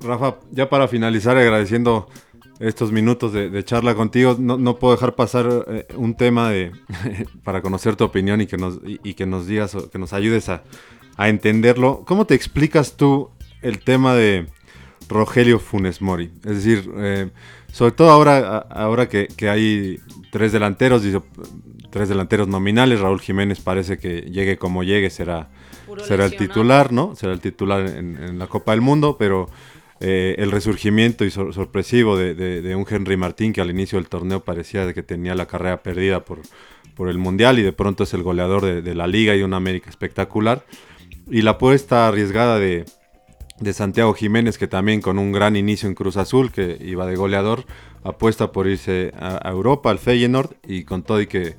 Rafa, 0.00 0.38
ya 0.50 0.68
para 0.68 0.88
finalizar, 0.88 1.36
agradeciendo 1.36 2.08
estos 2.58 2.92
minutos 2.92 3.32
de, 3.32 3.64
charla 3.64 3.94
contigo, 3.94 4.36
no, 4.38 4.78
puedo 4.78 4.94
dejar 4.94 5.14
pasar 5.14 5.64
eh, 5.68 5.86
un 5.96 6.16
tema 6.16 6.50
de, 6.50 6.72
para 7.44 7.60
conocer 7.60 7.94
tu 7.94 8.04
opinión 8.04 8.40
y 8.40 8.46
que 8.46 8.56
nos, 8.56 8.80
y, 8.84 9.14
que 9.14 9.26
nos 9.26 9.46
digas, 9.46 9.76
que 9.92 9.98
nos 9.98 10.12
ayudes 10.12 10.48
a 10.48 10.62
entenderlo. 11.18 12.04
¿Cómo 12.06 12.24
te 12.24 12.34
explicas 12.34 12.96
tú 12.96 13.30
el 13.60 13.80
tema 13.80 14.14
de 14.14 14.48
Rogelio 15.12 15.58
Funes 15.58 16.00
Mori. 16.00 16.30
Es 16.44 16.64
decir, 16.64 16.90
eh, 16.96 17.30
sobre 17.72 17.92
todo 17.92 18.10
ahora, 18.10 18.58
ahora 18.58 19.08
que, 19.08 19.28
hay 19.48 19.98
tres 20.30 20.52
delanteros, 20.52 21.02
tres 21.90 22.08
delanteros 22.08 22.48
nominales, 22.48 23.00
Raúl 23.00 23.20
Jiménez 23.20 23.60
parece 23.60 23.98
que 23.98 24.22
llegue 24.22 24.58
como 24.58 24.82
llegue, 24.82 25.10
será, 25.10 25.48
será 26.04 26.26
el 26.26 26.36
titular, 26.36 26.92
¿no? 26.92 27.16
Será 27.16 27.32
el 27.32 27.40
titular 27.40 27.86
en, 27.86 28.38
la 28.38 28.46
Copa 28.46 28.72
del 28.72 28.80
Mundo, 28.80 29.16
pero 29.18 29.48
eh, 30.00 30.34
el 30.38 30.50
resurgimiento 30.50 31.24
y 31.24 31.30
sorpresivo 31.30 32.16
de, 32.16 32.74
un 32.76 32.86
Henry 32.88 33.16
Martín 33.16 33.52
que 33.52 33.60
al 33.60 33.70
inicio 33.70 33.98
del 33.98 34.08
torneo 34.08 34.40
parecía 34.40 34.84
de 34.84 34.94
que 34.94 35.02
tenía 35.02 35.34
la 35.34 35.46
carrera 35.46 35.82
perdida 35.82 36.24
por, 36.24 36.40
por 36.94 37.08
el 37.08 37.18
Mundial 37.18 37.58
y 37.58 37.62
de 37.62 37.72
pronto 37.72 38.04
es 38.04 38.12
el 38.12 38.22
goleador 38.22 38.64
de, 38.64 38.82
de 38.82 38.94
la 38.94 39.06
liga 39.06 39.34
y 39.34 39.42
una 39.42 39.56
América 39.56 39.88
espectacular. 39.88 40.64
Y 41.30 41.42
la 41.42 41.52
apuesta 41.52 42.08
arriesgada 42.08 42.58
de, 42.58 42.84
de 43.62 43.72
Santiago 43.72 44.12
Jiménez, 44.14 44.58
que 44.58 44.66
también 44.66 45.00
con 45.00 45.18
un 45.18 45.32
gran 45.32 45.56
inicio 45.56 45.88
en 45.88 45.94
Cruz 45.94 46.16
Azul, 46.16 46.50
que 46.50 46.76
iba 46.80 47.06
de 47.06 47.16
goleador, 47.16 47.64
apuesta 48.02 48.52
por 48.52 48.66
irse 48.66 49.12
a, 49.18 49.48
Europa, 49.50 49.90
al 49.90 49.98
Feyenoord, 49.98 50.56
y 50.66 50.84
con 50.84 51.02
todo 51.02 51.20
y 51.20 51.26
que, 51.26 51.56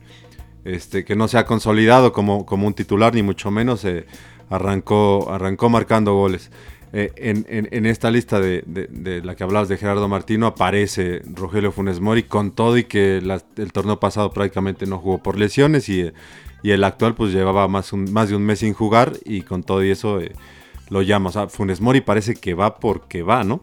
este, 0.66 1.06
que 1.06 1.16
no 1.16 1.28
se 1.28 1.38
ha 1.38 1.46
consolidado 1.46 2.12
como, 2.12 2.46
como 2.46 2.68
un 2.68 2.74
titular, 2.74 3.14
ni 3.16 3.24
mucho 3.24 3.52
menos, 3.52 3.86
eh, 3.86 4.06
arrancó, 4.50 5.32
arrancó 5.32 5.70
marcando 5.70 6.14
goles. 6.14 6.52
Eh, 6.96 7.12
en, 7.16 7.86
esta 7.88 8.12
lista 8.12 8.40
de, 8.40 9.22
la 9.24 9.36
que 9.36 9.44
hablabas 9.44 9.68
de 9.68 9.78
Gerardo 9.78 10.08
Martino 10.08 10.46
aparece 10.46 11.24
Rogelio 11.26 11.72
Funes 11.72 12.00
Mori 12.00 12.22
con 12.22 12.52
todo 12.52 12.78
y 12.78 12.84
que 12.84 13.18
el 13.18 13.72
torneo 13.72 14.00
pasado 14.00 14.32
prácticamente 14.32 14.86
no 14.86 15.00
jugó 15.00 15.18
por 15.18 15.40
lesiones 15.40 15.90
y, 15.90 16.12
y 16.62 16.70
el 16.70 16.84
actual 16.84 17.16
pues 17.16 17.34
llevaba 17.34 17.68
más, 17.68 17.94
un, 17.94 18.14
más 18.14 18.30
de 18.30 18.36
un 18.36 18.44
mes 18.44 18.60
sin 18.60 18.74
jugar 18.74 19.14
y 19.26 19.42
con 19.42 19.64
todo 19.64 19.84
y 19.84 19.90
eso... 19.90 20.20
Eh, 20.20 20.34
lo 20.90 21.02
llama. 21.02 21.30
O 21.30 21.32
sea, 21.32 21.48
Funes 21.48 21.82
Mori 21.82 22.02
parece 22.02 22.36
que 22.36 22.54
va 22.54 22.76
porque 22.76 23.24
va, 23.24 23.44
¿no? 23.44 23.62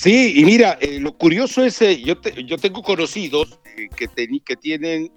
Sí, 0.00 0.32
y 0.34 0.46
mira, 0.46 0.78
eh, 0.80 0.98
lo 0.98 1.12
curioso 1.12 1.62
es, 1.62 1.82
eh, 1.82 2.00
yo, 2.02 2.14
yo 2.46 2.56
tengo 2.56 2.82
conocidos 2.82 3.60
eh, 3.76 3.86
que, 3.94 4.08
que 4.40 4.56
tienen 4.56 5.12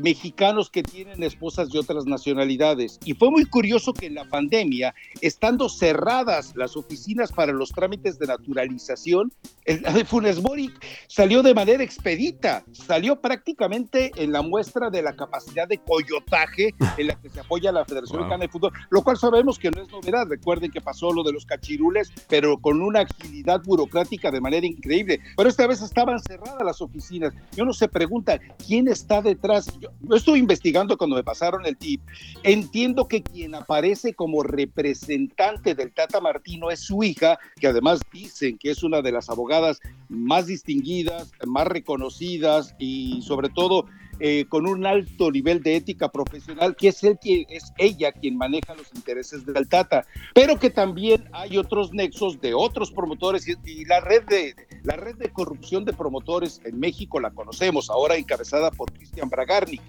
mexicanos 0.00 0.70
que 0.70 0.82
tienen 0.82 1.22
esposas 1.22 1.70
de 1.70 1.78
otras 1.78 2.04
nacionalidades. 2.04 3.00
Y 3.04 3.14
fue 3.14 3.30
muy 3.30 3.44
curioso 3.46 3.92
que 3.92 4.06
en 4.06 4.14
la 4.14 4.28
pandemia, 4.28 4.94
estando 5.20 5.68
cerradas 5.68 6.52
las 6.56 6.76
oficinas 6.76 7.32
para 7.32 7.52
los 7.52 7.70
trámites 7.70 8.18
de 8.18 8.26
naturalización, 8.26 9.32
el 9.64 9.82
de 9.82 10.04
Funes 10.04 10.42
Mori 10.42 10.70
salió 11.08 11.42
de 11.42 11.54
manera 11.54 11.82
expedita, 11.82 12.64
salió 12.72 13.20
prácticamente 13.20 14.10
en 14.16 14.32
la 14.32 14.42
muestra 14.42 14.90
de 14.90 15.02
la 15.02 15.14
capacidad 15.14 15.68
de 15.68 15.78
coyotaje 15.78 16.74
en 16.96 17.08
la 17.08 17.20
que 17.20 17.28
se 17.28 17.40
apoya 17.40 17.70
la 17.70 17.84
Federación 17.84 18.20
Mexicana 18.20 18.42
de 18.42 18.48
Fútbol, 18.48 18.72
lo 18.90 19.02
cual 19.02 19.16
sabemos 19.16 19.58
que 19.58 19.70
no 19.70 19.82
es 19.82 19.88
novedad. 19.90 20.26
Recuerden 20.28 20.70
que 20.70 20.80
pasó 20.80 21.12
lo 21.12 21.22
de 21.22 21.32
los 21.32 21.44
cachirules, 21.44 22.12
pero 22.28 22.58
con 22.58 22.82
una 22.82 23.00
agilidad 23.00 23.47
burocrática 23.56 24.30
de 24.30 24.40
manera 24.40 24.66
increíble. 24.66 25.20
Pero 25.36 25.48
esta 25.48 25.66
vez 25.66 25.82
estaban 25.82 26.20
cerradas 26.20 26.62
las 26.64 26.80
oficinas. 26.80 27.32
Y 27.56 27.60
uno 27.60 27.72
se 27.72 27.88
pregunta, 27.88 28.38
¿quién 28.66 28.88
está 28.88 29.22
detrás? 29.22 29.66
Yo, 29.80 29.90
yo 30.00 30.16
estuve 30.16 30.38
investigando 30.38 30.96
cuando 30.96 31.16
me 31.16 31.24
pasaron 31.24 31.64
el 31.66 31.76
tip. 31.76 32.00
Entiendo 32.42 33.08
que 33.08 33.22
quien 33.22 33.54
aparece 33.54 34.14
como 34.14 34.42
representante 34.42 35.74
del 35.74 35.92
Tata 35.92 36.20
Martino 36.20 36.70
es 36.70 36.80
su 36.80 37.02
hija, 37.02 37.38
que 37.60 37.68
además 37.68 38.00
dicen 38.12 38.58
que 38.58 38.70
es 38.70 38.82
una 38.82 39.02
de 39.02 39.12
las 39.12 39.30
abogadas 39.30 39.80
más 40.08 40.46
distinguidas, 40.46 41.32
más 41.46 41.66
reconocidas 41.66 42.74
y 42.78 43.22
sobre 43.22 43.48
todo 43.48 43.86
eh, 44.20 44.46
con 44.48 44.66
un 44.66 44.84
alto 44.84 45.30
nivel 45.30 45.62
de 45.62 45.76
ética 45.76 46.08
profesional, 46.08 46.74
que 46.76 46.88
es, 46.88 47.04
el, 47.04 47.18
que 47.18 47.46
es 47.48 47.72
ella 47.78 48.12
quien 48.12 48.36
maneja 48.36 48.74
los 48.74 48.88
intereses 48.94 49.46
del 49.46 49.68
Tata, 49.68 50.04
pero 50.34 50.58
que 50.58 50.70
también 50.70 51.24
hay 51.32 51.56
otros 51.56 51.92
nexos 51.92 52.40
de 52.40 52.54
otros 52.54 52.90
promotores 52.90 53.46
y, 53.46 53.84
la, 53.84 54.00
red 54.00 54.24
de, 54.24 54.54
la 54.82 54.96
red 54.96 55.16
de 55.16 55.30
corrupción 55.30 55.84
de 55.84 55.92
promotores 55.92 56.60
en 56.64 56.78
México 56.80 57.20
la 57.20 57.30
conocemos, 57.30 57.90
ahora 57.90 58.16
encabezada 58.16 58.70
por 58.70 58.92
Cristian 58.92 59.28
Bragarni. 59.28 59.80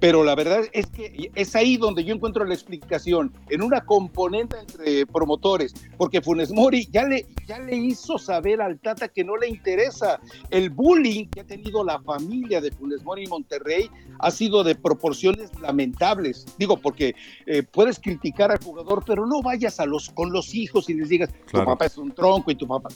Pero 0.00 0.24
la 0.24 0.34
verdad 0.34 0.62
es 0.72 0.86
que 0.86 1.30
es 1.34 1.54
ahí 1.54 1.76
donde 1.76 2.04
yo 2.04 2.14
encuentro 2.14 2.44
la 2.44 2.54
explicación, 2.54 3.32
en 3.48 3.62
una 3.62 3.84
componente 3.84 4.56
entre 4.58 5.06
promotores, 5.06 5.74
porque 5.96 6.20
Funes 6.20 6.52
Mori 6.52 6.88
ya 6.90 7.04
le, 7.04 7.26
ya 7.46 7.58
le 7.58 7.76
hizo 7.76 8.18
saber 8.18 8.60
al 8.60 8.78
Tata 8.78 9.08
que 9.08 9.24
no 9.24 9.36
le 9.36 9.48
interesa. 9.48 10.20
El 10.50 10.70
bullying 10.70 11.26
que 11.28 11.40
ha 11.40 11.46
tenido 11.46 11.84
la 11.84 12.00
familia 12.00 12.60
de 12.60 12.70
Funes 12.70 13.02
Mori 13.04 13.24
y 13.24 13.26
Monterrey 13.26 13.90
ha 14.18 14.30
sido 14.30 14.64
de 14.64 14.74
proporciones 14.74 15.50
lamentables. 15.60 16.46
Digo, 16.58 16.76
porque 16.76 17.14
eh, 17.46 17.62
puedes 17.62 17.98
criticar 17.98 18.50
al 18.50 18.62
jugador, 18.62 19.04
pero 19.06 19.26
no 19.26 19.42
vayas 19.42 19.80
a 19.80 19.86
los, 19.86 20.10
con 20.10 20.32
los 20.32 20.54
hijos 20.54 20.88
y 20.88 20.94
les 20.94 21.08
digas, 21.08 21.30
tu 21.50 21.64
papá 21.64 21.86
es 21.86 21.98
un 21.98 22.12
tronco 22.12 22.50
y 22.50 22.54
tu 22.54 22.66
papá... 22.66 22.88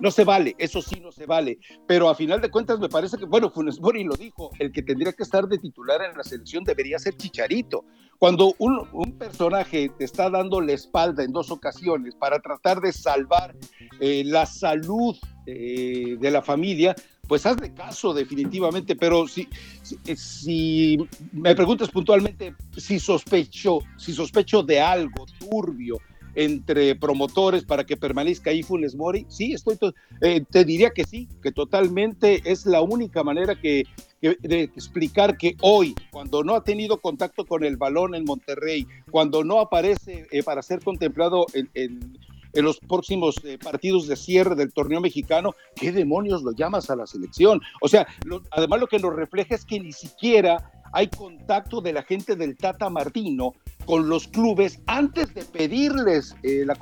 No 0.00 0.10
se 0.10 0.24
vale, 0.24 0.54
eso 0.58 0.82
sí 0.82 1.00
no 1.00 1.12
se 1.12 1.26
vale. 1.26 1.58
Pero 1.86 2.08
a 2.08 2.14
final 2.14 2.40
de 2.40 2.50
cuentas 2.50 2.78
me 2.78 2.88
parece 2.88 3.16
que, 3.16 3.24
bueno, 3.24 3.50
Funes 3.50 3.80
Mori 3.80 4.04
lo 4.04 4.14
dijo, 4.14 4.50
el 4.58 4.72
que 4.72 4.82
tendría 4.82 5.12
que 5.12 5.22
estar 5.22 5.46
de 5.46 5.58
titular 5.58 6.02
en 6.02 6.16
la 6.16 6.24
selección 6.24 6.64
debería 6.64 6.98
ser 6.98 7.16
Chicharito. 7.16 7.84
Cuando 8.18 8.54
un, 8.58 8.88
un 8.92 9.18
personaje 9.18 9.90
te 9.98 10.04
está 10.04 10.30
dando 10.30 10.60
la 10.60 10.72
espalda 10.72 11.24
en 11.24 11.32
dos 11.32 11.50
ocasiones 11.50 12.14
para 12.14 12.38
tratar 12.40 12.80
de 12.80 12.92
salvar 12.92 13.54
eh, 14.00 14.22
la 14.24 14.46
salud 14.46 15.16
eh, 15.46 16.16
de 16.20 16.30
la 16.30 16.42
familia, 16.42 16.94
pues 17.26 17.46
hazle 17.46 17.72
caso 17.72 18.12
definitivamente, 18.12 18.96
pero 18.96 19.26
si, 19.26 19.48
si, 19.82 20.16
si, 20.16 20.98
me 21.32 21.54
preguntas 21.54 21.90
puntualmente 21.90 22.54
si 22.76 22.98
sospecho, 22.98 23.80
si 23.96 24.12
sospecho 24.12 24.62
de 24.62 24.80
algo 24.80 25.26
turbio 25.38 25.98
entre 26.34 26.94
promotores 26.96 27.64
para 27.64 27.84
que 27.84 27.96
permanezca 27.96 28.50
ahí 28.50 28.62
Funes 28.62 28.94
Mori, 28.94 29.26
sí, 29.28 29.52
estoy 29.52 29.78
eh, 30.20 30.44
te 30.50 30.64
diría 30.64 30.90
que 30.90 31.04
sí, 31.04 31.28
que 31.42 31.52
totalmente 31.52 32.42
es 32.44 32.66
la 32.66 32.80
única 32.82 33.22
manera 33.22 33.54
que, 33.54 33.84
de 34.20 34.62
explicar 34.62 35.36
que 35.36 35.56
hoy, 35.60 35.94
cuando 36.10 36.42
no 36.42 36.54
ha 36.54 36.64
tenido 36.64 37.00
contacto 37.00 37.44
con 37.44 37.64
el 37.64 37.76
balón 37.76 38.14
en 38.14 38.24
Monterrey, 38.24 38.86
cuando 39.10 39.44
no 39.44 39.60
aparece 39.60 40.26
eh, 40.30 40.42
para 40.42 40.62
ser 40.62 40.80
contemplado 40.82 41.46
en, 41.54 41.70
en 41.74 42.18
en 42.54 42.64
los 42.64 42.78
próximos 42.78 43.36
eh, 43.44 43.58
partidos 43.58 44.06
de 44.06 44.16
cierre 44.16 44.54
del 44.54 44.72
torneo 44.72 45.00
mexicano, 45.00 45.54
¿qué 45.76 45.92
demonios 45.92 46.42
lo 46.42 46.52
llamas 46.52 46.90
a 46.90 46.96
la 46.96 47.06
selección? 47.06 47.60
O 47.80 47.88
sea, 47.88 48.06
lo, 48.24 48.42
además 48.50 48.80
lo 48.80 48.86
que 48.86 48.98
nos 48.98 49.14
refleja 49.14 49.54
es 49.54 49.64
que 49.64 49.80
ni 49.80 49.92
siquiera 49.92 50.70
hay 50.92 51.08
contacto 51.08 51.80
de 51.80 51.92
la 51.92 52.04
gente 52.04 52.36
del 52.36 52.56
Tata 52.56 52.88
Martino 52.88 53.54
con 53.84 54.08
los 54.08 54.28
clubes 54.28 54.80
antes 54.86 55.34
de 55.34 55.44
pedirles 55.44 56.36
eh, 56.44 56.64
la, 56.64 56.78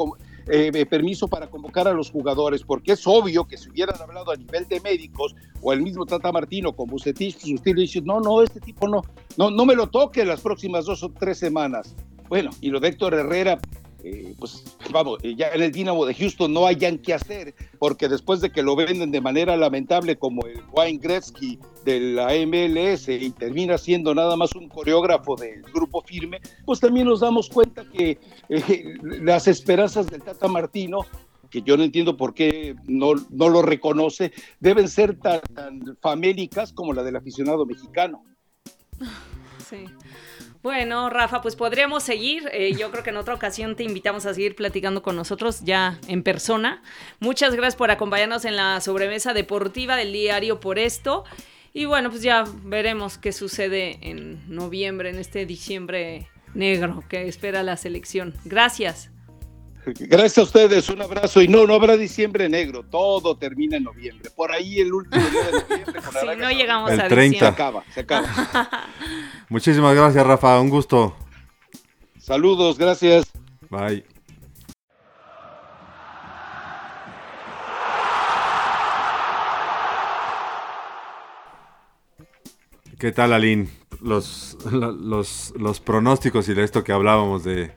eh, 0.49 0.87
permiso 0.87 1.29
para 1.29 1.49
convocar 1.49 1.89
a 1.89 1.93
los 1.95 2.11
jugadores, 2.11 2.63
porque 2.63 2.93
es 2.93 3.07
obvio 3.07 3.45
que 3.45 3.57
si 3.57 3.71
hubieran 3.71 4.01
hablado 4.01 4.31
a 4.31 4.37
nivel 4.37 4.69
de 4.69 4.81
médicos 4.81 5.35
o 5.63 5.73
el 5.73 5.81
mismo 5.81 6.05
Tata 6.05 6.31
Martino 6.31 6.75
con 6.75 6.89
Bucetich, 6.89 7.37
usted 7.55 7.75
le 7.75 7.83
dice, 7.83 8.03
no, 8.03 8.21
no, 8.21 8.43
este 8.43 8.61
tipo 8.61 8.87
no, 8.87 9.03
no, 9.39 9.51
no 9.51 9.65
me 9.65 9.75
lo 9.75 9.87
toque 9.87 10.25
las 10.27 10.43
próximas 10.43 10.85
dos 10.85 11.03
o 11.03 11.11
tres 11.11 11.39
semanas. 11.39 11.97
Bueno, 12.29 12.51
y 12.61 12.69
lo 12.71 12.81
de 12.81 12.89
Héctor 12.89 13.15
Herrera, 13.15 13.59
eh, 14.05 14.35
pues 14.39 14.65
vamos, 14.91 15.19
eh, 15.23 15.35
ya 15.37 15.49
en 15.51 15.63
el 15.63 15.71
Dinamo 15.71 16.05
de 16.05 16.15
Houston 16.15 16.53
no 16.53 16.67
hayan 16.67 16.99
que 16.99 17.15
hacer, 17.15 17.55
porque 17.79 18.09
después 18.09 18.41
de 18.41 18.51
que 18.51 18.63
lo 18.63 18.75
venden 18.75 19.13
de 19.13 19.21
manera 19.21 19.57
lamentable 19.57 20.17
como 20.17 20.45
el 20.47 20.61
Wayne 20.73 20.99
Gretzky 20.99 21.59
de 21.85 22.01
la 22.01 22.29
MLS 22.47 23.09
y 23.09 23.31
termina 23.31 23.79
siendo 23.79 24.15
nada 24.15 24.37
más 24.37 24.55
un 24.55 24.69
coreógrafo 24.69 25.37
del 25.37 25.63
grupo 25.63 26.03
firme, 26.03 26.41
pues 26.65 26.81
también 26.81 27.07
nos 27.07 27.21
damos 27.21 27.49
cuenta 27.49 27.85
que 27.91 28.19
eh, 28.49 28.95
las 29.01 29.47
esperanzas 29.47 30.09
del 30.09 30.23
Tata 30.23 30.49
Martino 30.49 31.07
que 31.49 31.63
yo 31.63 31.77
no 31.77 31.85
entiendo 31.85 32.17
por 32.17 32.33
qué 32.33 32.75
no, 32.87 33.13
no 33.29 33.51
lo 33.51 33.61
reconoce, 33.61 34.33
deben 34.59 34.89
ser 34.89 35.19
tan, 35.19 35.43
tan 35.55 35.99
famélicas 36.01 36.73
como 36.73 36.95
la 36.95 37.03
del 37.03 37.17
aficionado 37.17 37.67
mexicano. 37.67 38.25
Sí. 39.69 39.87
Bueno, 40.63 41.11
Rafa, 41.11 41.43
pues 41.43 41.57
podríamos 41.57 42.05
seguir. 42.05 42.49
Eh, 42.53 42.75
yo 42.79 42.93
creo 42.93 43.03
que 43.03 43.11
en 43.11 43.17
otra 43.17 43.35
ocasión 43.35 43.75
te 43.75 43.83
invitamos 43.83 44.27
a 44.27 44.35
seguir 44.35 44.55
platicando 44.55 45.03
con 45.03 45.17
nosotros 45.17 45.63
ya 45.65 45.99
en 46.07 46.23
persona. 46.23 46.83
Muchas 47.19 47.55
gracias 47.55 47.75
por 47.75 47.91
acompañarnos 47.91 48.45
en 48.45 48.55
la 48.55 48.81
sobremesa 48.81 49.33
deportiva 49.35 49.97
del 49.97 50.13
diario 50.13 50.61
por 50.61 50.79
esto. 50.79 51.25
Y 51.75 51.87
bueno, 51.87 52.11
pues 52.11 52.23
ya 52.23 52.45
veremos 52.65 53.19
qué 53.19 53.33
sucede 53.33 53.99
en 54.03 54.41
noviembre, 54.55 55.11
en 55.11 55.19
este 55.19 55.47
diciembre 55.47 56.29
negro 56.55 57.03
que 57.09 57.27
espera 57.27 57.65
la 57.65 57.77
selección. 57.77 58.35
Gracias. 58.45 59.12
Gracias 59.85 60.39
a 60.39 60.43
ustedes, 60.43 60.89
un 60.91 61.03
abrazo. 61.03 61.43
Y 61.43 61.49
no, 61.49 61.67
no 61.67 61.75
habrá 61.75 61.97
diciembre 61.97 62.49
negro, 62.49 62.85
todo 62.85 63.37
termina 63.37 63.77
en 63.77 63.85
noviembre. 63.85 64.31
Por 64.31 64.53
ahí 64.53 64.81
el 64.81 64.93
último 64.93 65.25
día 65.29 65.45
de 65.45 65.53
noviembre. 65.53 66.03
sí, 66.03 66.27
no 66.39 66.51
llegamos 66.51 66.91
el 66.93 67.01
a 67.01 67.09
30. 67.09 67.23
diciembre. 67.23 67.39
Se 67.39 67.47
acaba, 67.47 67.85
se 67.93 68.01
acaba. 68.01 68.29
Muchísimas 69.49 69.97
gracias, 69.97 70.25
Rafa. 70.25 70.61
Un 70.61 70.71
gusto. 70.71 71.17
Saludos, 72.19 72.79
gracias. 72.79 73.31
Bye. 73.71 74.05
¿Qué 83.01 83.11
tal, 83.11 83.33
Aline? 83.33 83.69
Los, 84.01 84.57
los, 84.71 85.53
los 85.57 85.81
pronósticos 85.81 86.49
y 86.49 86.55
de 86.55 86.63
esto 86.63 86.85
que 86.85 86.93
hablábamos 86.93 87.43
de, 87.43 87.73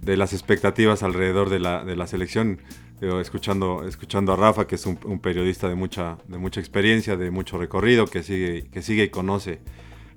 de 0.00 0.16
las 0.16 0.32
expectativas 0.32 1.02
alrededor 1.02 1.50
de 1.50 1.60
la, 1.60 1.84
de 1.84 1.96
la 1.96 2.06
selección. 2.06 2.60
Escuchando, 3.00 3.86
escuchando 3.88 4.34
a 4.34 4.36
Rafa, 4.36 4.66
que 4.66 4.74
es 4.74 4.84
un, 4.84 4.98
un, 5.04 5.20
periodista 5.20 5.70
de 5.70 5.74
mucha, 5.74 6.18
de 6.28 6.36
mucha 6.36 6.60
experiencia, 6.60 7.16
de 7.16 7.30
mucho 7.30 7.56
recorrido, 7.56 8.06
que 8.06 8.22
sigue, 8.22 8.68
que 8.70 8.82
sigue 8.82 9.04
y 9.04 9.08
conoce 9.08 9.60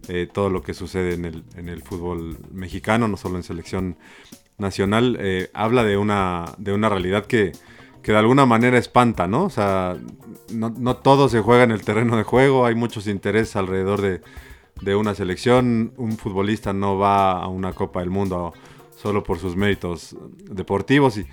eh, 0.09 0.27
todo 0.31 0.49
lo 0.49 0.63
que 0.63 0.73
sucede 0.73 1.13
en 1.13 1.23
el, 1.23 1.43
en 1.55 1.69
el, 1.69 1.81
fútbol 1.81 2.37
mexicano, 2.51 3.07
no 3.07 3.15
solo 3.15 3.37
en 3.37 3.43
selección 3.43 3.95
nacional, 4.57 5.15
eh, 5.17 5.49
habla 5.53 5.85
de 5.85 5.95
una, 5.95 6.43
de 6.57 6.73
una 6.73 6.89
realidad 6.89 7.25
que, 7.25 7.53
que, 8.01 8.11
de 8.11 8.17
alguna 8.17 8.45
manera 8.45 8.77
espanta, 8.77 9.27
¿no? 9.27 9.45
O 9.45 9.49
sea, 9.49 9.95
no, 10.51 10.73
no, 10.77 10.97
todo 10.97 11.29
se 11.29 11.39
juega 11.39 11.63
en 11.63 11.71
el 11.71 11.83
terreno 11.83 12.17
de 12.17 12.23
juego, 12.23 12.65
hay 12.65 12.75
muchos 12.75 13.07
intereses 13.07 13.55
alrededor 13.55 14.01
de, 14.01 14.19
de 14.81 14.95
una 14.95 15.15
selección, 15.15 15.93
un 15.95 16.17
futbolista 16.17 16.73
no 16.73 16.97
va 16.97 17.31
a 17.41 17.47
una 17.47 17.71
Copa 17.71 18.01
del 18.01 18.09
Mundo 18.09 18.53
solo 18.95 19.23
por 19.23 19.39
sus 19.39 19.55
méritos 19.55 20.15
deportivos 20.49 21.17
y 21.17 21.25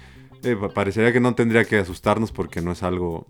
eh, 0.42 0.56
parecería 0.74 1.12
que 1.12 1.20
no 1.20 1.34
tendría 1.34 1.64
que 1.64 1.78
asustarnos 1.78 2.32
porque 2.32 2.60
no 2.60 2.72
es 2.72 2.82
algo 2.82 3.26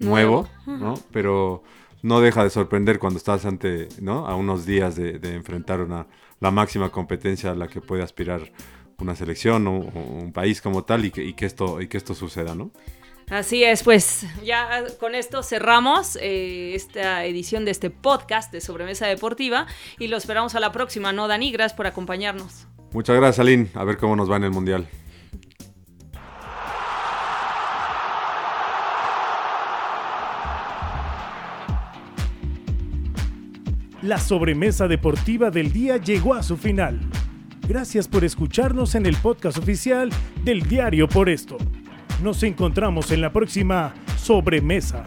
nuevo, 0.00 0.48
¿no? 0.66 0.94
Pero 1.12 1.62
no 2.02 2.20
deja 2.20 2.42
de 2.44 2.50
sorprender 2.50 2.98
cuando 2.98 3.18
estás 3.18 3.44
ante, 3.44 3.88
¿no? 4.00 4.26
A 4.26 4.34
unos 4.34 4.66
días 4.66 4.96
de, 4.96 5.18
de 5.18 5.34
enfrentar 5.34 5.80
una, 5.80 6.06
la 6.40 6.50
máxima 6.50 6.90
competencia 6.90 7.52
a 7.52 7.54
la 7.54 7.68
que 7.68 7.80
puede 7.80 8.02
aspirar 8.02 8.52
una 8.98 9.16
selección 9.16 9.66
o, 9.66 9.78
o 9.78 10.00
un 10.22 10.32
país 10.32 10.60
como 10.60 10.84
tal 10.84 11.04
y 11.04 11.10
que, 11.10 11.24
y 11.24 11.34
que, 11.34 11.46
esto, 11.46 11.80
y 11.80 11.88
que 11.88 11.96
esto 11.96 12.14
suceda, 12.14 12.54
¿no? 12.54 12.70
Así 13.30 13.64
es, 13.64 13.82
pues 13.82 14.26
ya 14.44 14.84
con 15.00 15.14
esto 15.14 15.42
cerramos 15.42 16.16
eh, 16.20 16.74
esta 16.74 17.24
edición 17.24 17.64
de 17.64 17.70
este 17.70 17.88
podcast 17.88 18.52
de 18.52 18.60
Sobremesa 18.60 19.06
Deportiva 19.06 19.66
y 19.98 20.08
lo 20.08 20.18
esperamos 20.18 20.54
a 20.54 20.60
la 20.60 20.72
próxima, 20.72 21.12
¿no, 21.12 21.26
Dani? 21.26 21.50
Gracias 21.50 21.74
por 21.74 21.86
acompañarnos. 21.86 22.66
Muchas 22.94 23.16
gracias, 23.16 23.40
Aline. 23.40 23.68
A 23.74 23.82
ver 23.82 23.98
cómo 23.98 24.14
nos 24.14 24.30
va 24.30 24.36
en 24.36 24.44
el 24.44 24.52
Mundial. 24.52 24.86
La 34.00 34.18
sobremesa 34.18 34.86
deportiva 34.86 35.50
del 35.50 35.72
día 35.72 35.96
llegó 35.96 36.34
a 36.34 36.44
su 36.44 36.56
final. 36.56 37.00
Gracias 37.66 38.06
por 38.06 38.22
escucharnos 38.22 38.94
en 38.94 39.06
el 39.06 39.16
podcast 39.16 39.58
oficial 39.58 40.10
del 40.44 40.62
Diario 40.62 41.08
por 41.08 41.28
esto. 41.28 41.56
Nos 42.22 42.44
encontramos 42.44 43.10
en 43.10 43.22
la 43.22 43.32
próxima 43.32 43.92
sobremesa. 44.18 45.04